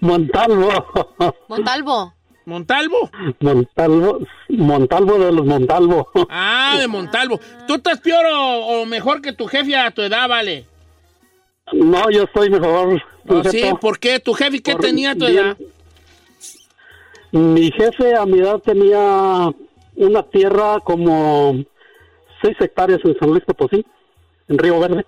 [0.00, 0.86] Montalvo.
[1.48, 2.14] Montalvo.
[2.46, 3.10] ¿Montalvo?
[3.40, 4.20] Montalvo.
[4.56, 6.08] Montalvo de los Montalvo.
[6.30, 7.38] Ah, de Montalvo.
[7.66, 10.66] ¿Tú estás peor o, o mejor que tu jefe a tu edad, vale?
[11.72, 13.02] No, yo estoy mejor.
[13.28, 13.62] Oh, Don sí.
[13.80, 14.20] ¿por qué?
[14.20, 15.38] ¿Tu jefe qué Por- tenía a tu bien.
[15.38, 15.56] edad?
[17.32, 19.50] Mi jefe a mi edad tenía
[19.96, 21.54] una tierra como
[22.40, 23.84] seis hectáreas en San Luis Potosí,
[24.48, 25.04] en Río Verde.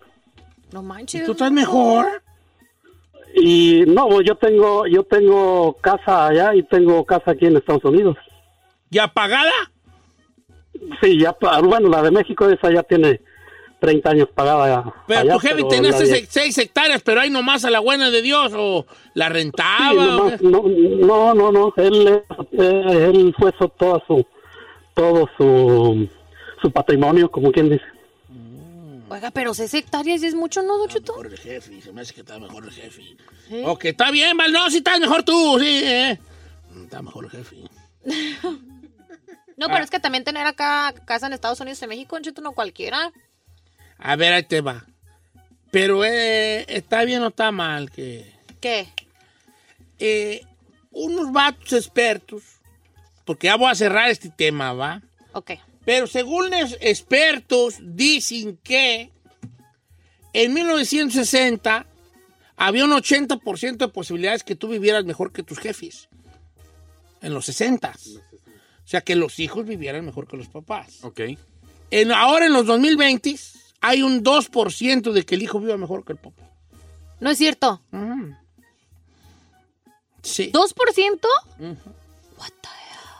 [0.72, 1.24] No manches.
[1.24, 2.06] ¿Tú estás mejor?
[3.34, 8.16] Y no, yo tengo, yo tengo casa allá y tengo casa aquí en Estados Unidos.
[8.90, 9.52] ¿Ya pagada?
[11.02, 13.20] Sí, ya, bueno, la de México esa ya tiene
[13.80, 14.94] 30 años pagada.
[15.06, 17.80] Pero allá, tu jefe tenía la seis, de- seis hectáreas, pero ahí nomás a la
[17.80, 19.92] buena de Dios, o la Sí, rentaba.
[19.92, 20.46] nomás, qué?
[20.46, 22.22] no, no, no, no, él,
[22.52, 24.24] eh, él fue so- toda su,
[24.94, 26.08] todo su,
[26.62, 27.84] su patrimonio, como quien dice.
[29.10, 31.12] Oiga, pero seis hectáreas es mucho, ¿no, Don Cheto?
[31.12, 33.02] Mejor el jefe, se me hace que está mejor el jefe.
[33.48, 33.62] ¿Sí?
[33.64, 36.18] Ok, está bien, Val, no, si estás mejor tú, sí, eh.
[36.84, 37.56] Está mejor el jefe.
[39.58, 39.70] No, Ah.
[39.72, 42.40] pero es que también tener acá casa en Estados Unidos y en México, Don Cheto,
[42.40, 43.12] no cualquiera.
[43.98, 44.86] A ver, ahí te va.
[45.70, 48.88] Pero eh, está bien o está mal que ¿Qué?
[49.98, 50.42] eh,
[50.90, 52.42] unos vatos expertos,
[53.24, 55.02] porque ya voy a cerrar este tema, ¿va?
[55.32, 55.52] Ok.
[55.84, 59.10] Pero según los expertos dicen que
[60.32, 61.86] en 1960
[62.56, 66.08] había un 80% de posibilidades que tú vivieras mejor que tus jefes.
[67.20, 67.92] En los 60.
[68.88, 71.04] O sea, que los hijos vivieran mejor que los papás.
[71.04, 71.20] Ok.
[71.90, 73.36] En, ahora en los 2020
[73.82, 76.50] hay un 2% de que el hijo viva mejor que el papá.
[77.20, 77.82] No es cierto.
[80.22, 80.50] Sí.
[80.54, 81.20] ¿2%?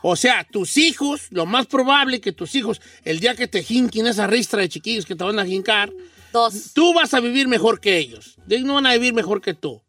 [0.01, 4.07] O sea, tus hijos, lo más probable que tus hijos, el día que te jinquen
[4.07, 5.93] esa ristra de chiquillos que te van a jincar,
[6.33, 6.73] Dos.
[6.73, 8.39] tú vas a vivir mejor que ellos.
[8.49, 9.83] Ellos no van a vivir mejor que tú.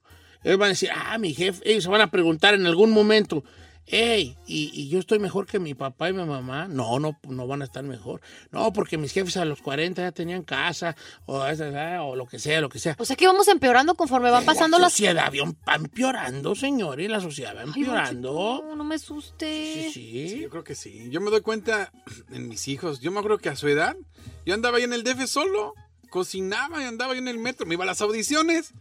[0.43, 3.45] Ellos van a decir, ah, mi jefe, ellos se van a preguntar en algún momento,
[3.91, 6.67] hey, ¿y, y yo estoy mejor que mi papá y mi mamá?
[6.67, 8.21] No, no, no van a estar mejor.
[8.51, 12.61] No, porque mis jefes a los 40 ya tenían casa, o, o lo que sea,
[12.61, 12.95] lo que sea.
[12.99, 14.93] O sea que vamos empeorando conforme van pasando la las...
[14.93, 15.31] sociedad
[15.67, 18.61] va empeorando, señores, la sociedad va empeorando.
[18.63, 19.89] No, no me asuste.
[19.91, 21.09] Sí, yo creo que sí.
[21.09, 21.91] Yo me doy cuenta
[22.31, 22.99] en mis hijos.
[22.99, 23.95] Yo me acuerdo que a su edad,
[24.45, 25.73] yo andaba ahí en el DF solo,
[26.09, 27.65] cocinaba y andaba ahí en el metro.
[27.65, 28.73] Me iba a las audiciones.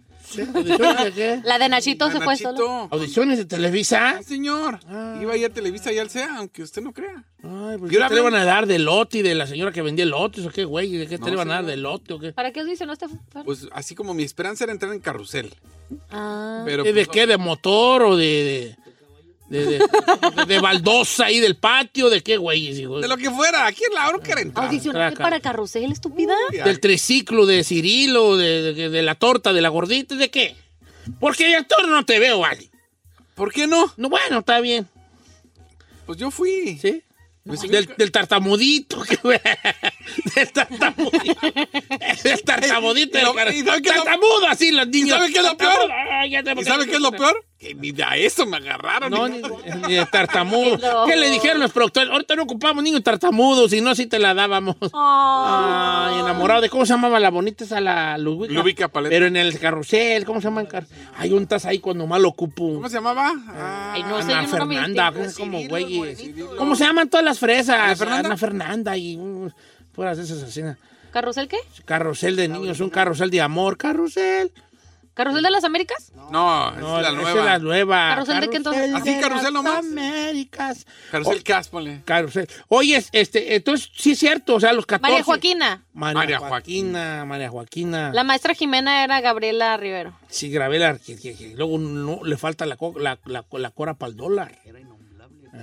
[0.55, 1.41] ¿Audiciones de qué?
[1.45, 2.57] La de Nachito se fue Nachito.
[2.57, 2.89] solo.
[2.91, 4.19] ¿Audiciones de Televisa?
[4.19, 4.79] Sí, señor.
[5.21, 7.25] Iba ahí a Televisa y al SEA, aunque usted no crea.
[7.43, 9.73] Ay, pues, Yo ¿qué te le van a dar de lote y de la señora
[9.73, 10.93] que vendía lotes o qué, güey?
[10.93, 12.33] ¿De qué te le van a dar de lote o qué?
[12.33, 13.07] ¿Para qué audicionaste?
[13.45, 15.55] Pues así como mi esperanza era entrar en carrusel.
[16.11, 16.63] Ah.
[16.67, 17.27] Pero, ¿De, de pues, qué?
[17.27, 18.88] ¿De motor o de, de,
[19.49, 22.11] de, de- de- de baldosa ahí del patio?
[22.11, 22.73] ¿De qué, güey?
[22.75, 24.67] De lo que fuera, aquí en la era entrar.
[24.67, 26.35] ¿Audicionaste para carrusel, estúpida?
[26.65, 28.37] ¿Del triciclo de Cirilo?
[28.37, 30.15] De, de- de la torta de la gordita?
[30.15, 30.55] ¿De qué?
[31.21, 32.71] Porque de actor no te veo, vale.
[33.35, 33.93] ¿Por qué no?
[33.97, 34.87] No, bueno, está bien.
[36.07, 36.79] Pues yo fui.
[36.81, 37.03] ¿Sí?
[37.45, 39.01] Del, del tartamudito.
[39.09, 39.41] que-
[40.35, 41.41] del tartamudito.
[42.25, 43.19] del tartamudito.
[43.19, 45.11] ¿Y del y es lo- tartamudo, así los ¿Y niños.
[45.19, 45.91] sabe qué es lo peor?
[46.59, 47.45] ¿Y sabe qué es lo peor?
[47.59, 49.11] Que ni de a eso me agarraron.
[49.11, 49.43] No, ni
[49.89, 50.79] ni, de tartamudo.
[50.79, 51.07] No.
[51.07, 52.09] ¿Qué le dijeron los productores?
[52.09, 54.77] Ahorita no ocupamos niños tartamudos, si no, sí te la dábamos.
[54.95, 58.55] Ay, enamorado de cómo se llamaba la bonita esa la Lubica.
[58.55, 59.11] Lubica Paleta.
[59.11, 60.97] Pero en el carrusel, ¿cómo se llama el carrusel?
[61.17, 62.75] Hay un tas ahí cuando lo ocupo.
[62.75, 63.33] ¿Cómo se llamaba?
[63.49, 66.17] Ah, Ay, no sé, Ana Fernanda, como güey.
[66.57, 68.01] ¿Cómo se llaman todas las fresas?
[68.01, 68.97] ¿Ana Ana Fernanda?
[68.97, 69.51] Y uh,
[69.97, 70.63] de esas así.
[71.11, 71.57] ¿Carrusel qué?
[71.85, 74.53] Carrusel de niños, un carrusel de amor, carrusel.
[75.19, 76.13] ¿Carrusel de las Américas?
[76.31, 77.31] No, esa No, es la esa nueva.
[77.41, 78.09] es la nueva.
[78.11, 78.95] ¿Carrusel de qué entonces?
[78.95, 79.79] ¿Así de carrusel las nomás?
[79.81, 80.87] Américas.
[81.11, 82.03] Carrusel Cast, ponle.
[82.05, 82.49] Carrusel.
[82.69, 85.11] Oye, este, entonces, sí es cierto, o sea, los 14.
[85.11, 85.85] María Joaquina.
[85.93, 88.13] María, María Joaquina, María Joaquina.
[88.15, 90.17] La maestra Jimena era Gabriela Rivero.
[90.29, 90.97] Sí, grabé la...
[90.99, 93.19] que- que- que luego no le falta la, la,
[93.51, 94.53] la cora para el dólar.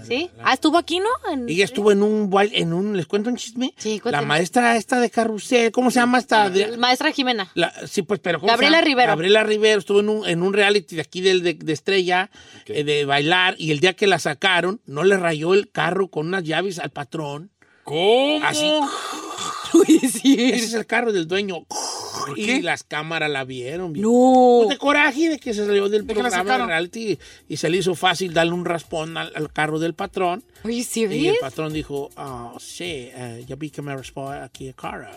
[0.08, 0.30] ¿Sí?
[0.44, 1.10] Ah, estuvo aquí, ¿no?
[1.32, 3.74] En- Ella estuvo en un baile, en un, ¿les cuento un chisme?
[3.78, 4.28] Sí, La cuéntame.
[4.28, 6.50] maestra esta de carrusel, ¿cómo se llama esta?
[6.50, 7.50] De- Maestra Jimena.
[7.56, 8.86] la- sí, pues, pero ¿cómo se Gabriela llama?
[8.86, 9.08] Rivero.
[9.10, 12.30] Gabriela Rivero estuvo en un, en un reality de aquí del, de, de Estrella,
[12.68, 16.28] eh, de bailar, y el día que la sacaron, no le rayó el carro con
[16.28, 17.52] unas llaves al patrón.
[17.84, 18.44] ¿Cómo?
[18.46, 18.72] Así.
[19.88, 21.66] Ese es el carro del dueño.
[22.36, 23.94] Y las cámaras la vieron.
[23.94, 24.06] bien.
[24.06, 27.58] Pues de coraje de que se salió del ¿De qué la programa de reality y
[27.58, 30.44] se le hizo fácil darle un raspón al, al carro del patrón.
[30.64, 31.38] Oye, ¿sí Y el ves?
[31.42, 35.08] patrón dijo, ah, sí, eh, ya vi que me raspó aquí el carro.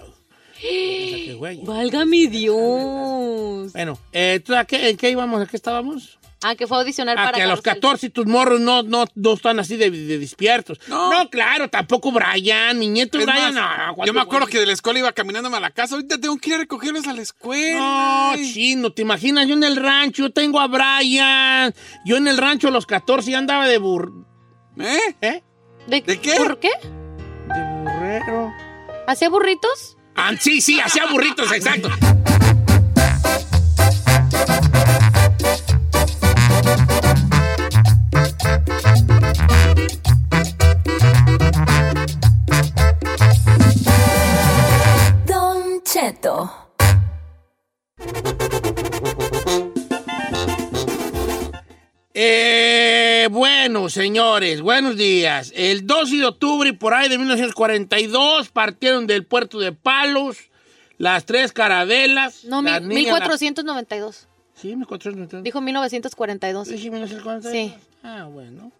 [2.06, 3.72] Mi Dios.
[3.72, 5.40] Bueno, eh, ¿tú a qué, ¿en qué íbamos?
[5.40, 6.17] ¿A qué estábamos?
[6.42, 7.80] Ah, que fue a audicionar Ah, para que a los Carrusel.
[7.80, 10.78] 14 tus morros no, no, no están así de, de despiertos.
[10.86, 11.28] No.
[11.30, 13.54] claro, tampoco Brian, mi nieto Es Brian.
[13.54, 15.96] más, no, yo me acuerdo que de la escuela iba caminándome a la casa.
[15.96, 17.80] Ahorita tengo que ir a recogerlos a la escuela.
[17.80, 19.48] No, chino, ¿te imaginas?
[19.48, 21.74] Yo en el rancho, yo tengo a Brian.
[22.04, 24.12] Yo en el rancho a los 14 ya andaba de bur...
[24.78, 25.16] ¿Eh?
[25.20, 25.42] ¿Eh?
[25.88, 26.34] ¿De, qué?
[26.36, 26.70] ¿Por qué?
[27.48, 28.52] De burrero.
[29.08, 29.96] ¿Hacía burritos?
[30.14, 31.88] Ah, sí, sí, hacía burritos, exacto.
[52.14, 55.52] Eh, bueno, señores, buenos días.
[55.54, 60.36] El 12 de octubre, por ahí de 1942, partieron del puerto de Palos
[60.96, 62.44] las tres carabelas.
[62.44, 64.26] No, mi- la niña, 1492.
[64.26, 65.44] la- Sí, 1492.
[65.44, 66.68] Dijo 1942.
[66.68, 67.52] Dije 1942.
[67.52, 67.74] Sí.
[68.02, 68.72] Ah, bueno.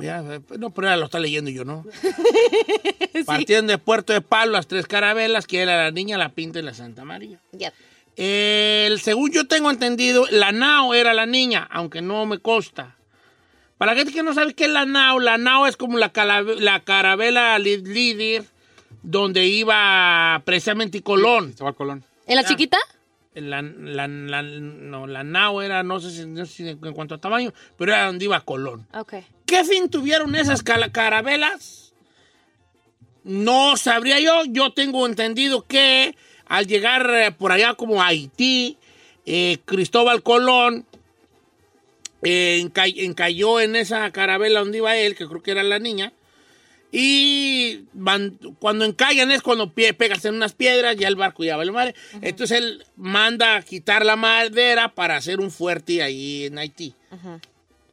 [0.00, 1.84] Ya, eh, no, pero ya lo está leyendo yo, ¿no?
[3.26, 6.62] Partieron de Puerto de Palo las tres carabelas, que era la niña, la pinta y
[6.62, 7.38] la Santa María.
[7.52, 7.72] Ya.
[8.16, 12.96] El, según yo tengo entendido, la Nao era la niña, aunque no me consta.
[13.78, 16.10] Para la gente que no sabe qué es la Nao, la Nao es como la,
[16.12, 18.44] carabela líder
[19.02, 21.50] donde iba precisamente Colón.
[21.50, 22.04] Estaba Colón.
[22.26, 22.48] ¿En la Ya.
[22.48, 22.78] chiquita?
[23.34, 27.14] La, la, la- no, la Nao era, no sé, si, no sé si en cuanto
[27.14, 28.86] a tamaño, pero era donde iba Colón.
[28.92, 29.14] Ok.
[29.52, 31.92] ¿Qué fin tuvieron esas carabelas?
[33.22, 34.44] No sabría yo.
[34.48, 38.78] Yo tengo entendido que al llegar eh, por allá como a Haití,
[39.26, 40.86] eh, Cristóbal Colón
[42.22, 42.60] eh,
[43.60, 46.14] en esa carabela donde iba él, que creo que era la niña.
[46.90, 51.58] Y van- cuando encallan es cuando pie- pegas en unas piedras, ya el barco ya
[51.58, 51.94] va el mar.
[52.22, 56.94] Entonces él manda a quitar la madera para hacer un fuerte ahí en Haití.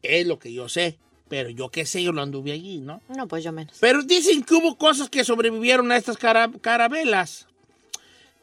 [0.04, 0.98] Es lo que yo sé.
[1.30, 3.02] Pero yo qué sé, yo lo anduve allí, ¿no?
[3.16, 3.78] No, pues yo menos.
[3.80, 7.46] Pero dicen que hubo cosas que sobrevivieron a estas cara- carabelas.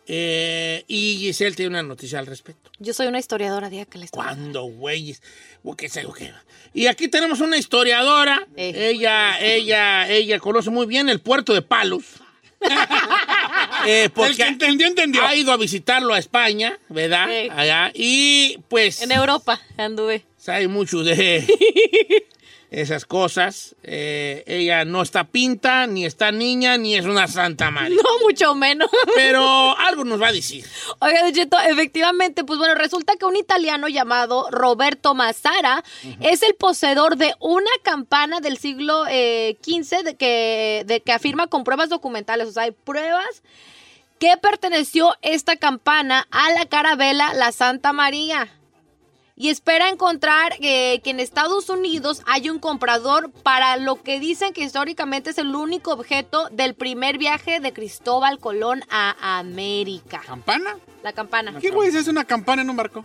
[0.09, 2.71] Eh, y Giselle tiene una noticia al respecto.
[2.79, 4.29] Yo soy una historiadora, diga que la historia.
[4.31, 5.21] ¿Cuándo, güeyes?
[5.65, 6.33] O qué sé, qué.
[6.75, 8.47] Y aquí tenemos una historiadora.
[8.55, 12.05] Ella, ella, ella conoce muy bien el puerto de Palos.
[13.87, 15.23] Eh, porque El que entendió, entendió.
[15.25, 17.29] Ha ido a visitarlo a España, ¿verdad?
[17.57, 17.93] Allá.
[17.95, 19.01] Y pues.
[19.03, 20.25] En Europa anduve.
[20.37, 21.47] Sabe mucho de
[22.71, 23.77] esas cosas.
[23.83, 27.97] Eh, ella no está pinta, ni está niña, ni es una Santa María.
[27.97, 28.89] No, mucho menos.
[29.15, 30.65] Pero algo nos va a decir.
[31.01, 35.85] Oiga, Don Cheto, efectivamente, pues bueno, resulta que un italiano llamado Roberto Mazzara
[36.21, 41.47] es el poseedor de una campana del siglo eh, XV de que, de que afirma
[41.47, 43.43] con pruebas documentales, o sea, hay pruebas
[44.19, 48.49] que perteneció esta campana a la carabela La Santa María.
[49.39, 54.55] Y espera encontrar eh, que en Estados Unidos hay un comprador para lo que dicen
[54.55, 60.23] que históricamente es el único objeto del primer viaje de Cristóbal Colón a América.
[60.25, 60.79] ¿Campana?
[61.03, 61.59] La campana.
[61.61, 63.05] ¿Qué güey es una campana en un barco?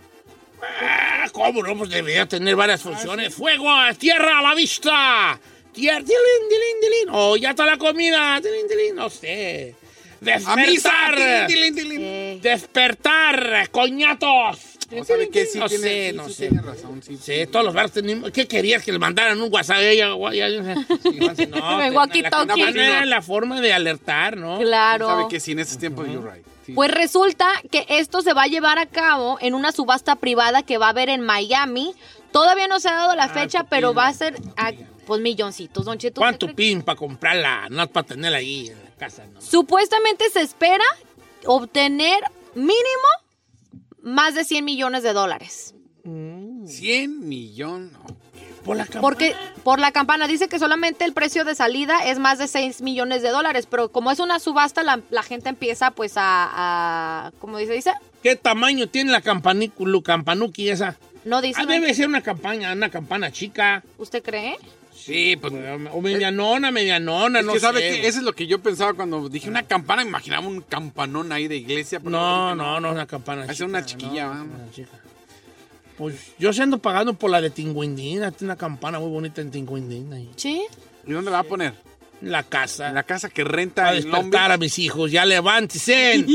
[0.80, 1.76] Ah, ¿Cómo no?
[1.76, 3.34] Pues debería tener varias funciones.
[3.34, 3.68] ¡Fuego!
[3.98, 5.38] ¡Tierra a la vista!
[5.74, 6.02] ¡Tierra!
[7.10, 8.40] ¡Oh, ya está la comida!
[8.40, 8.94] ¡Tilín, tilín!
[8.94, 9.74] No sé.
[10.46, 10.90] ¡A misa!
[11.10, 11.46] ¡Despertar!
[11.46, 12.40] Tilín.
[12.40, 13.68] ¡Despertar!
[13.70, 14.71] ¡Coñatos!
[14.98, 16.48] No sabe que sí no tiene- sé, sí, no sí sé.
[16.48, 17.16] tiene razón, sí.
[17.20, 18.30] Sí, todos los barcos tenemos...
[18.30, 18.82] ¿Qué querías?
[18.82, 20.08] ¿Que le mandaran un WhatsApp ella?
[20.14, 23.04] No, te- walkie-talkie.
[23.06, 24.58] la, forma de alertar, ¿no?
[24.58, 25.06] Claro.
[25.06, 26.44] Sabe que sí, en esos tiempos, you're right.
[26.74, 30.78] Pues resulta que esto se va a llevar a cabo en una subasta privada que
[30.78, 31.94] va a haber en Miami.
[32.30, 34.72] Todavía no se ha dado la fecha, pero va a ser a,
[35.06, 36.20] pues milloncitos, Don Cheto.
[36.20, 37.66] ¿Cuánto pin para comprarla?
[37.68, 39.40] No para tenerla ahí en la casa, ¿no?
[39.40, 40.84] Supuestamente se espera
[41.46, 42.20] obtener
[42.54, 43.08] mínimo
[44.02, 45.74] más de 100 millones de dólares.
[46.04, 47.92] 100 millones.
[48.64, 49.00] Por la campana.
[49.02, 49.34] Porque
[49.64, 53.22] por la campana dice que solamente el precio de salida es más de 6 millones
[53.22, 57.58] de dólares, pero como es una subasta, la, la gente empieza pues a, a ¿cómo
[57.58, 57.72] dice?
[57.72, 57.92] Dice,
[58.22, 60.96] ¿Qué tamaño tiene la campanícula, campanuki esa?
[61.24, 61.60] no dice.
[61.60, 63.82] Ah, debe ser una campaña, una campana chica.
[63.98, 64.56] ¿Usted cree?
[64.94, 65.52] Sí, pues.
[65.92, 67.66] O medianona, medianona, Es no que sé.
[67.66, 70.60] sabe que eso es lo que yo pensaba cuando dije una campana, me imaginaba un
[70.60, 71.98] campanón ahí de iglesia.
[71.98, 73.64] pero No, no, no es una campana Es chica.
[73.64, 74.56] una chiquilla, no, vamos.
[74.60, 74.90] una chica.
[75.98, 78.30] Pues yo se ando pagando por la de Tinguindina.
[78.32, 80.16] Tiene una campana muy bonita en Tinguindina.
[80.16, 80.30] ahí.
[80.36, 80.62] Sí.
[81.06, 81.74] ¿Y dónde la va a poner?
[82.22, 82.92] La casa.
[82.92, 84.50] La casa que renta despertar Beach.
[84.52, 85.10] a mis hijos.
[85.10, 86.24] Ya levántense.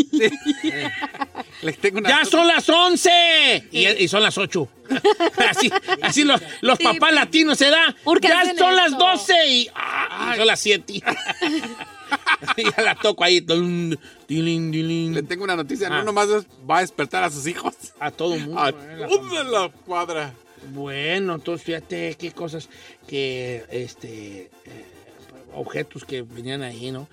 [1.61, 3.69] Les tengo una ¡Ya son las 11!
[3.71, 4.67] Y, y son las 8.
[5.49, 7.95] así así los, los papás latinos se dan.
[8.21, 8.97] qué Ya son las eso?
[8.97, 10.93] 12 y, ah, y son las 7.
[12.57, 13.39] ya la toco ahí.
[13.39, 13.97] Dun,
[14.27, 15.13] dilin, dilin.
[15.13, 15.87] Le tengo una noticia.
[15.87, 15.99] Ah.
[15.99, 16.29] No nomás
[16.69, 17.73] va a despertar a sus hijos.
[17.99, 18.59] A todo el mundo.
[18.61, 20.33] A eh, la toda la cuadra.
[20.73, 22.69] Bueno, entonces fíjate qué cosas
[23.07, 24.85] que, este, eh,
[25.53, 27.07] objetos que venían ahí, ¿no?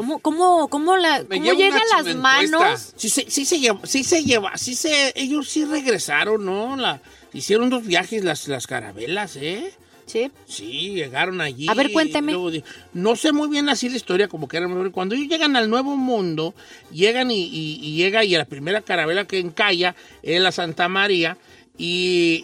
[0.00, 2.94] ¿Cómo, cómo, cómo, la, Me cómo llevo llegan las manos?
[2.96, 6.74] Sí, se- sí se lleva, sí se lleva, sí se, ellos sí regresaron, ¿no?
[6.76, 7.02] La,
[7.34, 9.72] hicieron dos viajes las, las carabelas, ¿eh?
[10.06, 10.30] Sí.
[10.48, 11.68] Sí, llegaron allí.
[11.68, 12.32] A ver, cuénteme.
[12.32, 12.50] luego
[12.94, 14.90] no sé muy bien así la historia, como que era mejor.
[14.90, 16.54] Cuando ellos llegan al Nuevo Mundo,
[16.90, 21.36] llegan y, y- y llega y la primera carabela que encalla es la Santa María.
[21.78, 22.42] Y,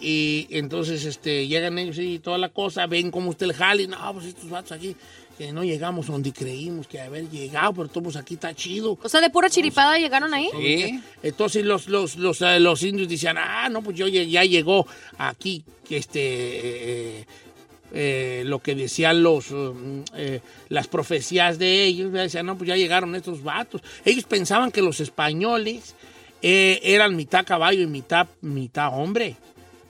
[0.49, 3.85] y entonces este, llegan ellos y toda la cosa, ven cómo está el jale.
[3.87, 4.95] No, pues estos vatos aquí,
[5.37, 8.97] que no llegamos donde creímos que haber llegado, pero todos aquí está chido.
[9.01, 11.01] O sea, de pura chiripada llegaron ahí.
[11.21, 14.87] Entonces los, los, los, eh, los indios decían, ah, no, pues yo ya, ya llegó
[15.17, 16.19] aquí que este,
[17.19, 17.25] eh,
[17.93, 22.11] eh, lo que decían los, um, eh, las profecías de ellos.
[22.11, 23.81] Decían, no, pues ya llegaron estos vatos.
[24.03, 25.95] Ellos pensaban que los españoles
[26.41, 29.35] eh, eran mitad caballo y mitad, mitad hombre,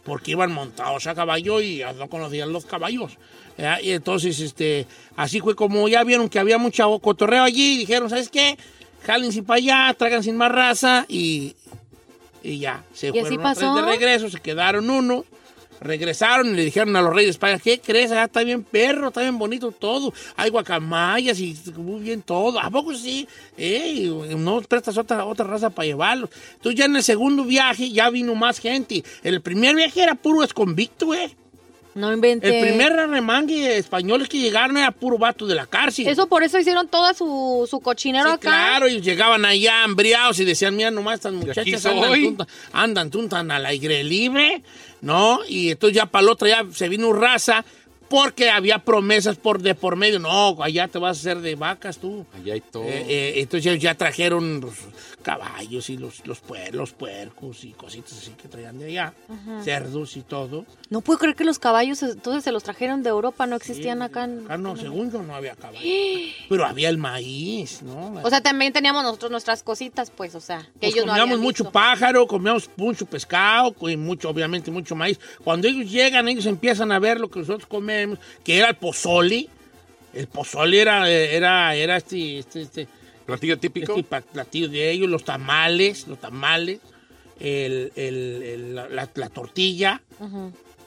[0.08, 3.18] porque iban montados a caballo y no conocían los caballos.
[3.82, 4.88] Y entonces, este,
[5.18, 8.58] así fue como ya vieron que había mucha cotorreo allí, y dijeron, ¿sabes qué?
[9.06, 11.58] Jálense para allá, traigan sin más raza y,
[12.42, 12.86] y ya.
[12.94, 15.26] Se ¿Y así fueron los tres de regreso, se quedaron uno.
[15.80, 18.12] Regresaron y le dijeron a los reyes de España, ¿qué crees?
[18.12, 20.14] Ah, está bien perro, está bien bonito todo.
[20.36, 22.60] Hay guacamayas y muy bien todo.
[22.60, 23.28] ¿A poco sí?
[23.58, 26.30] Ey, no prestas otra, otra raza para llevarlos.
[26.54, 29.04] Entonces ya en el segundo viaje ya vino más gente.
[29.24, 31.36] El primer viaje era puro esconvicto, ¿eh?
[31.98, 32.60] No inventé.
[32.60, 36.08] El primer remangue españoles que llegaron era puro vato de la cárcel.
[36.08, 38.40] Eso por eso hicieron todo su, su cochinero acá.
[38.50, 43.52] Claro, y llegaban allá hambriados y decían, mira, nomás estas muchachas andan, tunta- andan tuntan
[43.52, 44.62] al aire libre,
[45.02, 45.40] ¿no?
[45.48, 47.66] Y entonces ya para el otro ya se vino raza
[48.10, 50.20] porque había promesas por de por medio.
[50.20, 52.26] No, allá te vas a hacer de vacas tú.
[52.40, 52.84] Allá hay todo.
[52.84, 54.62] Eh, eh, entonces ya, ya trajeron
[55.28, 59.62] caballos y los, los, puer- los puercos y cositas así que traían de allá, Ajá.
[59.62, 60.66] cerdos y todo.
[60.90, 64.24] No puedo creer que los caballos entonces se los trajeron de Europa, no existían acá.
[64.24, 64.46] En...
[64.46, 65.84] Acá no, según yo no había caballos.
[66.50, 68.14] Pero había el maíz, ¿no?
[68.24, 71.32] O sea, también teníamos nosotros nuestras cositas, pues, o sea, que Pues ellos no comíamos
[71.34, 71.72] habían mucho visto.
[71.74, 75.20] pájaro, comíamos mucho pescado, y mucho, obviamente, mucho maíz.
[75.44, 79.50] Cuando ellos llegan, ellos empiezan a ver lo que nosotros comemos, que era el pozole.
[80.14, 82.88] El pozole era, era, era este, este, este
[83.28, 83.96] platillo típico.
[83.96, 86.80] Este platillo de ellos, los tamales, los tamales,
[87.40, 90.02] el, el- el- la, la- la tortilla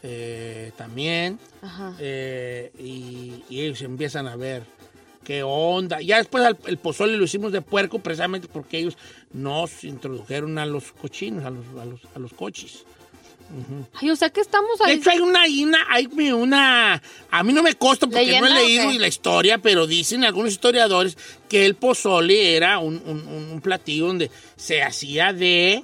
[0.03, 1.39] eh, también.
[1.63, 1.95] Ajá.
[2.01, 4.65] Eh, y, y ellos empiezan a ver
[5.25, 6.01] qué onda.
[6.01, 8.97] Ya después al- el pozole lo hicimos de puerco precisamente porque ellos
[9.33, 12.85] nos introdujeron a los cochinos, a los, a los, a los coches.
[13.53, 13.87] Ujú.
[14.01, 14.97] Ay, o sea que estamos De ahí.
[14.99, 18.61] hecho, hay una, hay una, hay una, a mí no me consta porque no ¿Leyenda
[18.61, 23.51] he leído la historia, pero dicen algunos historiadores que el pozole era un, un- un-
[23.53, 25.83] un platillo donde se hacía de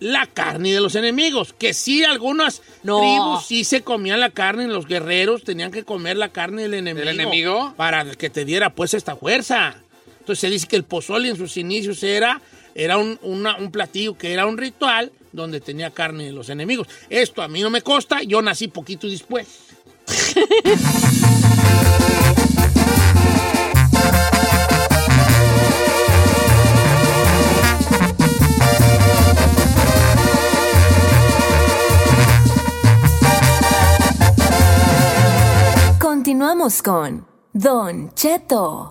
[0.00, 2.98] la carne de los enemigos, que sí algunas No.
[2.98, 7.08] tribus sí se comían la carne, los guerreros tenían que comer la carne del enemigo,
[7.08, 7.74] enemigo?
[7.76, 9.76] para que te diera pues esta fuerza.
[10.18, 12.40] Entonces se dice que el pozole en sus inicios era,
[12.74, 16.88] era un, un platillo que era un ritual donde tenía carne de los enemigos.
[17.10, 19.46] Esto a mí no me consta, yo nací poquito después.
[35.98, 38.90] Continuamos con Don Cheto.